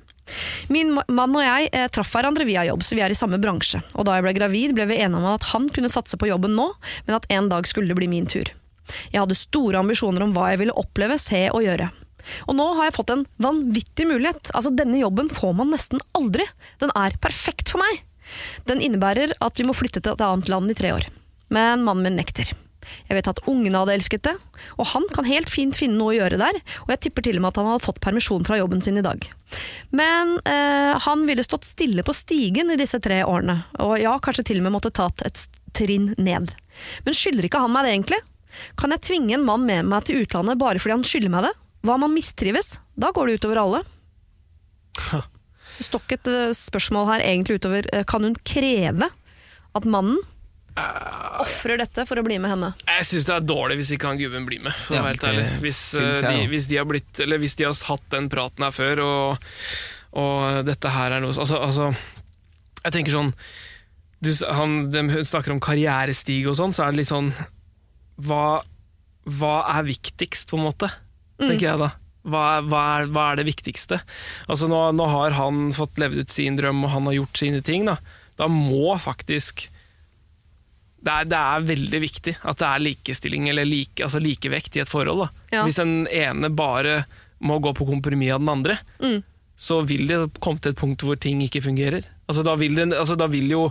[0.69, 3.81] Min mann og jeg eh, traff hverandre via jobb, så vi er i samme bransje.
[3.97, 6.53] Og da jeg ble gravid, ble vi enige om at han kunne satse på jobben
[6.59, 6.69] nå,
[7.07, 8.53] men at en dag skulle det bli min tur.
[9.13, 11.89] Jeg hadde store ambisjoner om hva jeg ville oppleve, se og gjøre.
[12.47, 14.53] Og nå har jeg fått en vanvittig mulighet.
[14.55, 16.47] Altså, denne jobben får man nesten aldri.
[16.83, 18.05] Den er perfekt for meg.
[18.69, 21.09] Den innebærer at vi må flytte til et annet land i tre år.
[21.55, 22.51] Men mannen min nekter.
[23.09, 24.35] Jeg vet at ungene hadde elsket det,
[24.81, 27.45] og han kan helt fint finne noe å gjøre der, og jeg tipper til og
[27.45, 29.27] med at han hadde fått permisjon fra jobben sin i dag.
[29.93, 34.47] Men eh, han ville stått stille på stigen i disse tre årene, og ja, kanskje
[34.51, 35.45] til og med måtte tatt et
[35.77, 36.55] trinn ned.
[37.05, 38.21] Men skylder ikke han meg det egentlig?
[38.81, 41.57] Kan jeg tvinge en mann med meg til utlandet bare fordi han skylder meg det?
[41.85, 42.77] Hva om man mistrives?
[42.99, 43.83] Da går det utover alle.
[45.79, 49.07] Det står ikke et eh, spørsmål her egentlig utover eh, Kan hun kreve
[49.79, 50.19] at mannen
[51.43, 52.69] ofrer dette for å bli med henne?
[52.87, 55.17] Jeg syns det er dårlig hvis ikke han gubben blir med, for å Ja, være
[55.17, 55.47] helt ærlig.
[55.65, 58.75] Hvis, eh, de, hvis, de har blitt, eller hvis de har hatt den praten her
[58.75, 59.49] før, og,
[60.23, 61.91] og dette her er noe altså, altså,
[62.85, 63.33] Jeg tenker sånn
[64.19, 67.29] du, han, de snakker om karrierestig og sånn, så er det litt sånn
[68.27, 68.59] Hva,
[69.39, 70.91] hva er viktigst, på en måte?
[71.39, 71.91] Tenker jeg da.
[72.29, 74.01] Hva er, hva, er, hva er det viktigste?
[74.51, 77.63] Altså nå, nå har han fått levd ut sin drøm, og han har gjort sine
[77.65, 77.87] ting.
[77.89, 77.95] Da,
[78.41, 79.69] da må faktisk
[80.99, 84.83] det er, det er veldig viktig at det er likestilling eller like, altså likevekt i
[84.83, 85.29] et forhold.
[85.55, 85.63] Ja.
[85.65, 87.05] Hvis den ene bare
[87.39, 89.21] må gå på kompromiss av den andre, Mm.
[89.59, 92.03] så vil det komme til et punkt hvor ting ikke fungerer.
[92.29, 93.69] Altså, da, vil det, altså, da, vil jo,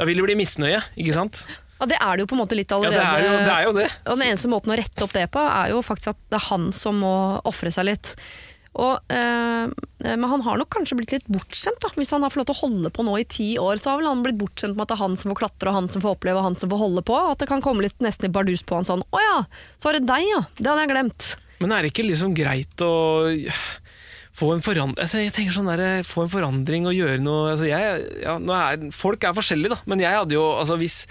[0.00, 1.44] da vil det bli misnøye, ikke sant?
[1.80, 3.00] Ja, det er det jo på en måte litt Ja, allerede.
[3.00, 3.50] det er jo det.
[3.56, 3.88] Er jo det.
[4.04, 6.48] Og den eneste måten å rette opp det på, er jo faktisk at det er
[6.50, 7.12] han som må
[7.48, 8.14] ofre seg litt.
[8.78, 9.72] Og, øh,
[10.04, 11.80] men han har nok kanskje blitt litt bortskjemt.
[11.82, 11.90] Da.
[11.96, 13.98] Hvis han har fått lov til å holde på nå i ti år, så har
[13.98, 16.04] vel han blitt bortskjemt med at det er han som får klatre, og han som
[16.04, 17.16] får oppleve, og han som får holde på.
[17.32, 19.38] At det kan komme litt nesten i bardus på han sånn Å ja,
[19.74, 20.44] så var det deg, ja.
[20.60, 21.30] Det hadde jeg glemt.
[21.60, 22.92] Men er det ikke liksom greit å
[24.40, 27.66] få en forandring altså, Jeg tenker sånn der, Få en forandring og gjøre noe altså,
[27.68, 31.02] jeg, ja, er, Folk er forskjellige, da, men jeg hadde jo altså, hvis,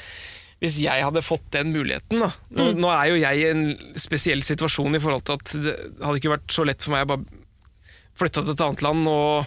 [0.60, 2.32] hvis jeg hadde fått den muligheten da.
[2.52, 2.80] Nå, Mm.
[2.84, 3.62] nå er jo jeg i en
[3.96, 7.12] spesiell situasjon i forhold til at det hadde ikke vært så lett for meg å
[7.14, 7.24] bare
[8.20, 9.46] flytte til et annet land og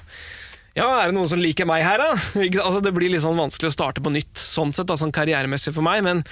[0.74, 2.14] ja, er det noen som liker meg her, da?
[2.64, 5.74] Altså, det blir litt sånn vanskelig å starte på nytt, sånn sett, da, sånn karrieremessig
[5.76, 6.00] for meg.
[6.06, 6.22] Men,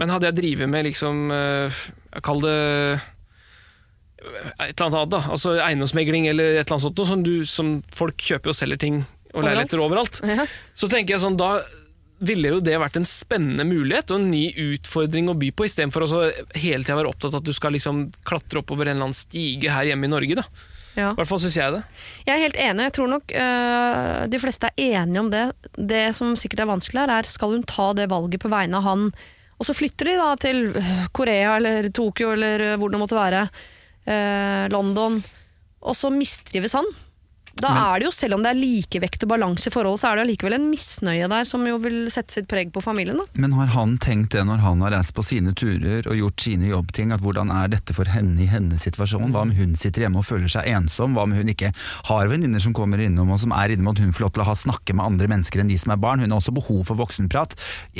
[0.00, 1.68] men hadde jeg drevet med liksom eh,
[2.14, 3.00] Jeg kaller det
[4.22, 5.20] et eller annet annet, da.
[5.34, 7.04] Altså eiendomsmegling eller et eller annet sånt.
[7.08, 9.02] Som, du, som folk kjøper og selger ting
[9.32, 9.48] og Overalt.
[9.48, 10.20] leiligheter overalt.
[10.28, 10.44] Ja.
[10.78, 11.56] Så tenker jeg sånn, da
[12.22, 14.44] ville jo det vært en spennende mulighet og en ny
[14.74, 16.20] utfordring å by på, istedenfor å
[16.54, 19.72] hele tida være opptatt av at du skal liksom klatre oppover en eller annen stige
[19.74, 20.38] her hjemme i Norge.
[20.42, 20.46] da.
[20.92, 21.12] Ja.
[21.12, 21.82] I hvert fall syns jeg det.
[22.26, 25.44] Jeg er helt enig, jeg tror nok øh, de fleste er enige om det.
[25.76, 28.86] Det som sikkert er vanskelig her, er skal hun ta det valget på vegne av
[28.90, 29.06] han,
[29.56, 33.18] og så flytter de da til øh, Korea eller Tokyo eller øh, hvor det måtte
[33.18, 33.46] være,
[34.04, 35.22] øh, London,
[35.82, 36.86] og så mistrives han.
[37.60, 40.08] Da Men- er det jo, selv om det er likevekt og balanse i forholdet, så
[40.10, 43.18] er det allikevel en misnøye der som jo vil sette sitt preg på familien.
[43.18, 43.24] da.
[43.34, 46.68] Men har han tenkt det når han har reist på sine turer og gjort sine
[46.70, 49.30] jobbting, at hvordan er dette for henne i hennes situasjon?
[49.32, 51.12] Hva om hun sitter hjemme og føler seg ensom?
[51.14, 51.72] Hva om hun ikke
[52.08, 54.48] har venninner som kommer innom og som er innom at hun får lov til å
[54.48, 56.20] ha snakke med andre mennesker enn de som er barn?
[56.20, 57.54] Hun har også behov for voksenprat.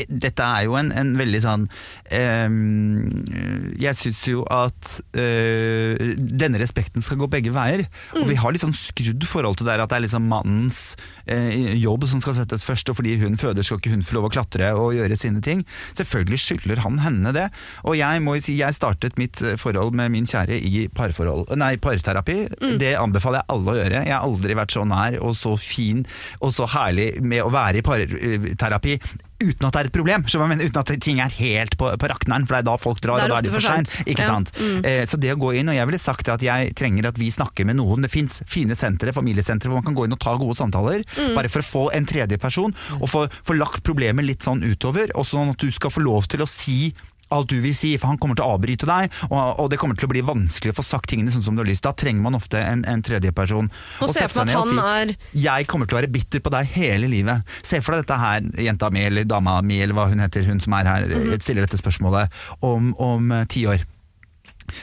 [0.08, 1.68] Dette er jo en, en veldig sånn
[2.10, 7.86] øh, Jeg syns jo at øh, denne respekten skal gå begge veier.
[8.16, 10.80] Og vi har litt sånn skrudd forhold til det at det er liksom mannens
[11.26, 14.28] eh, jobb som skal settes først, og fordi hun føder skal ikke hun få lov
[14.28, 15.64] å klatre og gjøre sine ting.
[15.98, 17.48] Selvfølgelig skylder han henne det.
[17.82, 21.48] Og jeg må jo si, jeg startet mitt eh, forhold med min kjære i parforhold,
[21.58, 22.38] nei, parterapi.
[22.80, 24.06] Det anbefaler jeg alle å gjøre.
[24.06, 26.06] Jeg har aldri vært så nær og så fin
[26.40, 28.96] og så herlig med å være i parterapi.
[29.42, 32.46] Uten at det er et problem, mener, uten at ting er helt på, på rakneren,
[32.46, 33.94] for det er da folk drar, og da er det for seint.
[34.06, 34.28] Ikke Ja.
[34.28, 34.52] sant?
[34.58, 34.84] Mm.
[34.86, 37.30] Eh, så det å gå inn, og jeg ville sagt at jeg trenger at vi
[37.34, 38.02] snakker med noen.
[38.06, 41.02] Det fins fine sentre, familiesentre hvor man kan gå inn og ta gode samtaler.
[41.18, 41.34] Mm.
[41.34, 45.10] Bare for å få en tredje person, og få, få lagt problemet litt sånn utover.
[45.18, 46.92] Og sånn at du skal få lov til å si
[47.32, 49.96] alt du vil si, for han kommer til å avbryte deg, og, og det kommer
[49.98, 51.84] til å bli vanskelig å få sagt tingene sånn som du har lyst.
[51.86, 53.70] Da trenger man ofte en, en tredjeperson.
[54.00, 55.14] Nå ser jeg for meg at han er
[55.46, 57.42] Jeg kommer til å være bitter på deg hele livet.
[57.66, 60.60] Se for deg dette her, jenta mi eller dama mi eller hva hun heter, hun
[60.62, 61.40] som er her, Mhm.
[61.42, 62.30] stiller dette spørsmålet
[62.62, 63.82] om, om eh, ti år.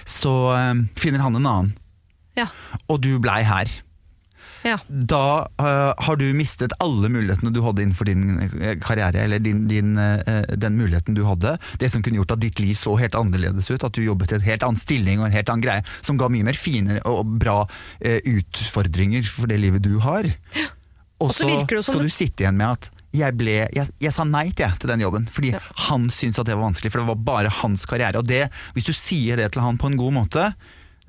[0.06, 1.74] Så eh, finner han en annen,
[2.38, 2.48] Ja.
[2.88, 3.70] og du blei her.
[4.66, 4.78] Ja.
[4.88, 9.66] Da uh, har du mistet alle mulighetene du hadde innenfor din eh, karriere, eller din,
[9.70, 11.56] din, uh, den muligheten du hadde.
[11.80, 14.40] Det som kunne gjort at ditt liv så helt annerledes ut, at du jobbet i
[14.40, 17.38] en helt annen stilling og en helt annen greie, som ga mye mer finere og
[17.40, 20.28] bra uh, utfordringer for det livet du har.
[21.20, 21.48] Og så
[21.84, 24.92] skal du sitte igjen med at jeg, ble, jeg, jeg sa nei til, jeg, til
[24.92, 25.56] den jobben, fordi
[25.88, 28.22] han syntes at det var vanskelig, for det var bare hans karriere.
[28.22, 28.46] Og det,
[28.76, 30.46] hvis du sier det til han på en god måte,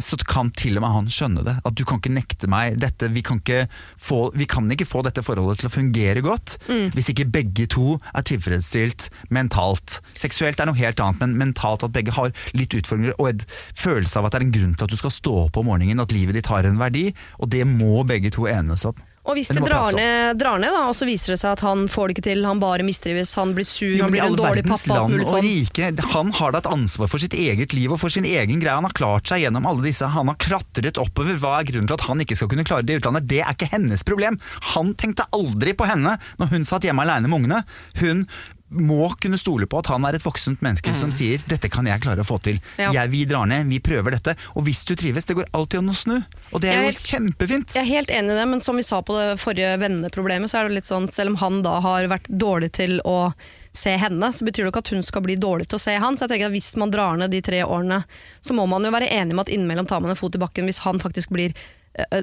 [0.00, 1.56] så kan til og med han skjønne det.
[1.64, 3.10] At du kan ikke nekte meg dette.
[3.12, 3.66] Vi kan ikke
[4.00, 6.90] få, vi kan ikke få dette forholdet til å fungere godt Mm.
[6.94, 10.00] hvis ikke begge to er tilfredsstilt mentalt.
[10.18, 13.44] Seksuelt er noe helt annet, men mentalt at begge har litt utfordringer og en
[13.74, 16.00] følelse av at det er en grunn til at du skal stå opp om morgenen,
[16.02, 18.94] at livet ditt har en verdi, og det må begge to enes om.
[19.28, 21.82] Og hvis det drar ned, drar ned, da, og så viser det seg at han
[21.92, 24.64] får det ikke til, han bare mistrives, han blir sur, Jo, han blir en dårlig
[24.64, 25.44] pappa, land og sånn.
[25.44, 28.72] rike, han har da et ansvar for sitt eget liv og for sin egen greie.
[28.78, 30.08] Han har klart seg gjennom alle disse.
[30.16, 31.36] Han har klatret oppover.
[31.42, 33.28] Hva er grunnen til at han ikke skal kunne klare det i utlandet?
[33.28, 34.40] Det er ikke hennes problem.
[34.72, 37.60] Han tenkte aldri på henne når hun satt hjemme alene med ungene.
[38.00, 38.24] Hun
[38.70, 42.00] må kunne stole på at han er et voksent menneske som sier 'dette kan jeg
[42.00, 42.60] klare å få til'.
[42.78, 42.92] Ja.
[42.92, 44.36] Jeg, vi drar ned, vi prøver dette.
[44.54, 46.24] Og hvis du trives, det går alltid an å snu.
[46.52, 47.74] Og det er er jo helt- kjempefint.
[47.74, 50.60] Jeg er helt enig i det, men som vi sa på det forrige venneproblemet, så
[50.60, 53.32] er det litt sånn, selv om han da har vært dårlig til å
[53.72, 56.16] se henne, så betyr det ikke at hun skal bli dårlig til å se han.
[56.16, 58.04] Så jeg tenker at hvis man drar ned de tre årene,
[58.42, 60.64] så må man jo være enig med at innimellom tar man en fot i bakken
[60.66, 61.54] hvis han faktisk blir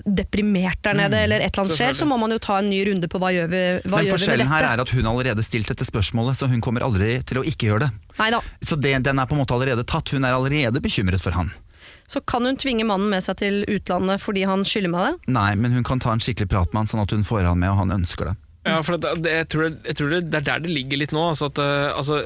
[0.05, 1.23] deprimert der nede, Mm.
[1.23, 3.29] eller et eller annet skjer, så må man jo ta en ny runde på hva
[3.35, 5.85] gjør vi, hva Men gjør vi med forskjellen her er at hun allerede stilt dette
[5.85, 7.89] spørsmålet, så hun kommer aldri til å ikke gjøre det.
[8.17, 8.39] Neida.
[8.63, 10.09] Så det, den er på en måte allerede tatt.
[10.15, 11.51] Hun er allerede bekymret for han.
[12.07, 15.31] Så kan hun tvinge mannen med seg til utlandet fordi han skylder meg det?
[15.35, 17.59] Nei, men hun kan ta en skikkelig prat med han, sånn at hun får han
[17.59, 18.35] med, og han ønsker det.
[18.67, 20.97] Ja, for det, det, jeg, tror det, jeg tror det, det er der det ligger
[21.03, 21.27] litt nå.
[21.31, 22.23] Altså at, eh, altså,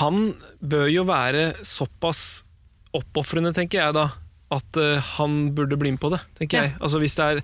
[0.00, 2.42] han bør jo være såpass
[2.94, 4.08] oppofrende, tenker jeg da,
[4.50, 6.20] at eh, han burde bli med på det.
[6.38, 6.74] tenker jeg.
[6.80, 7.42] Altså Hvis det er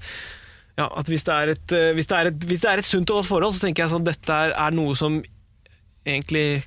[0.77, 2.85] ja, at hvis det er et, eh, hvis det er et, hvis det er et
[2.85, 5.23] sunt og godt forhold, så tenker jeg sånn dette er, er noe som
[6.07, 6.67] egentlig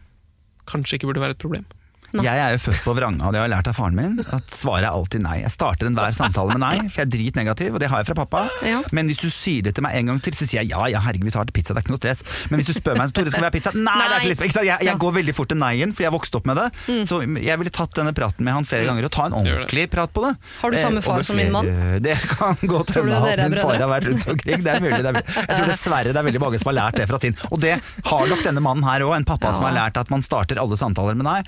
[0.70, 1.68] kanskje ikke burde være et problem.
[2.14, 4.20] Jeg er jo født på vranga, og det har jeg lært av faren min.
[4.36, 5.40] At svaret er alltid nei.
[5.44, 8.18] Jeg starter enhver samtale med nei, for jeg er dritnegativ, og det har jeg fra
[8.22, 8.44] pappa.
[8.66, 8.84] Ja.
[8.96, 11.02] Men hvis du sier det til meg en gang til, så sier jeg ja, ja,
[11.06, 12.24] herregud, vi tar til pizza, det er ikke noe stress.
[12.52, 13.74] Men hvis du spør meg Tore, skal vi ha pizza?
[13.74, 14.70] Nei, det er ikke litt ikke sant?
[14.70, 16.68] Jeg, jeg går veldig fort til nei-en, for jeg vokste opp med det.
[16.90, 17.04] Mm.
[17.10, 20.14] Så jeg ville tatt denne praten med han flere ganger, og ta en ordentlig prat
[20.14, 20.34] på det.
[20.62, 21.66] Har du samme Eh, far eh, som min mann?
[22.04, 24.64] Det kan godt hende at min far har vært rundt omkring.
[24.64, 25.00] Det er mulig.
[25.00, 25.36] Det er mulig.
[25.40, 27.38] Jeg tror dessverre det er veldig mange som har lært det fra sin.
[27.50, 27.76] Og det
[28.12, 30.78] har nok denne mannen her òg, en pappa som har lært at man starter alle
[30.80, 31.40] samtaler med nei.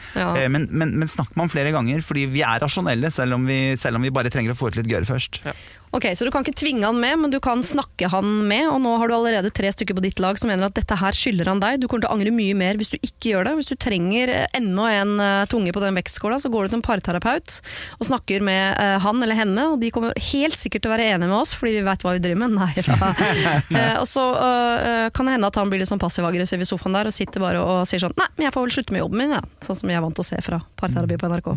[0.52, 0.58] Ja.
[0.58, 3.78] Men, men, men snakk med ham flere ganger, fordi vi er rasjonelle, selv om vi,
[3.82, 5.42] selv om vi bare trenger å få ut litt gørr først.
[5.92, 8.64] Ok, Så du kan ikke tvinge han med, men du kan snakke han med.
[8.72, 11.16] Og nå har du allerede tre stykker på ditt lag som mener at dette her
[11.16, 11.82] skylder han deg.
[11.82, 13.56] Du kommer til å angre mye mer hvis du ikke gjør det.
[13.60, 16.86] Hvis du trenger enda en eh, tunge på den vektskåla, så går du til en
[16.86, 17.58] parterapeut
[18.00, 21.10] og snakker med eh, han eller henne, og de kommer helt sikkert til å være
[21.12, 22.56] enige med oss, fordi vi vet hva vi driver med.
[22.62, 23.12] Nei da.
[23.82, 24.24] Eh, og så
[25.16, 27.62] kan det hende at han blir litt sånn passiv-aggressiv i sofaen der og sitter bare
[27.64, 29.42] og sier sånn Nei, men jeg får vel slutte med jobben min, ja.
[29.64, 31.52] Sånn som jeg er vant til å se fra parterapi på NRK.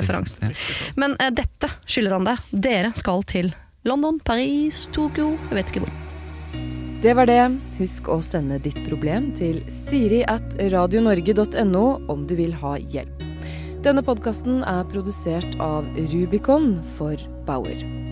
[0.00, 0.56] Referansen.
[1.00, 2.50] Men uh, dette skylder han deg.
[2.68, 3.52] Dere skal til
[3.86, 5.92] London, Paris, Tokyo, jeg vet ikke hvor.
[7.04, 7.42] Det var det.
[7.78, 13.22] Husk å sende ditt problem til siri at radionorge.no om du vil ha hjelp.
[13.86, 18.05] Denne podkasten er produsert av Rubicon for Bauer.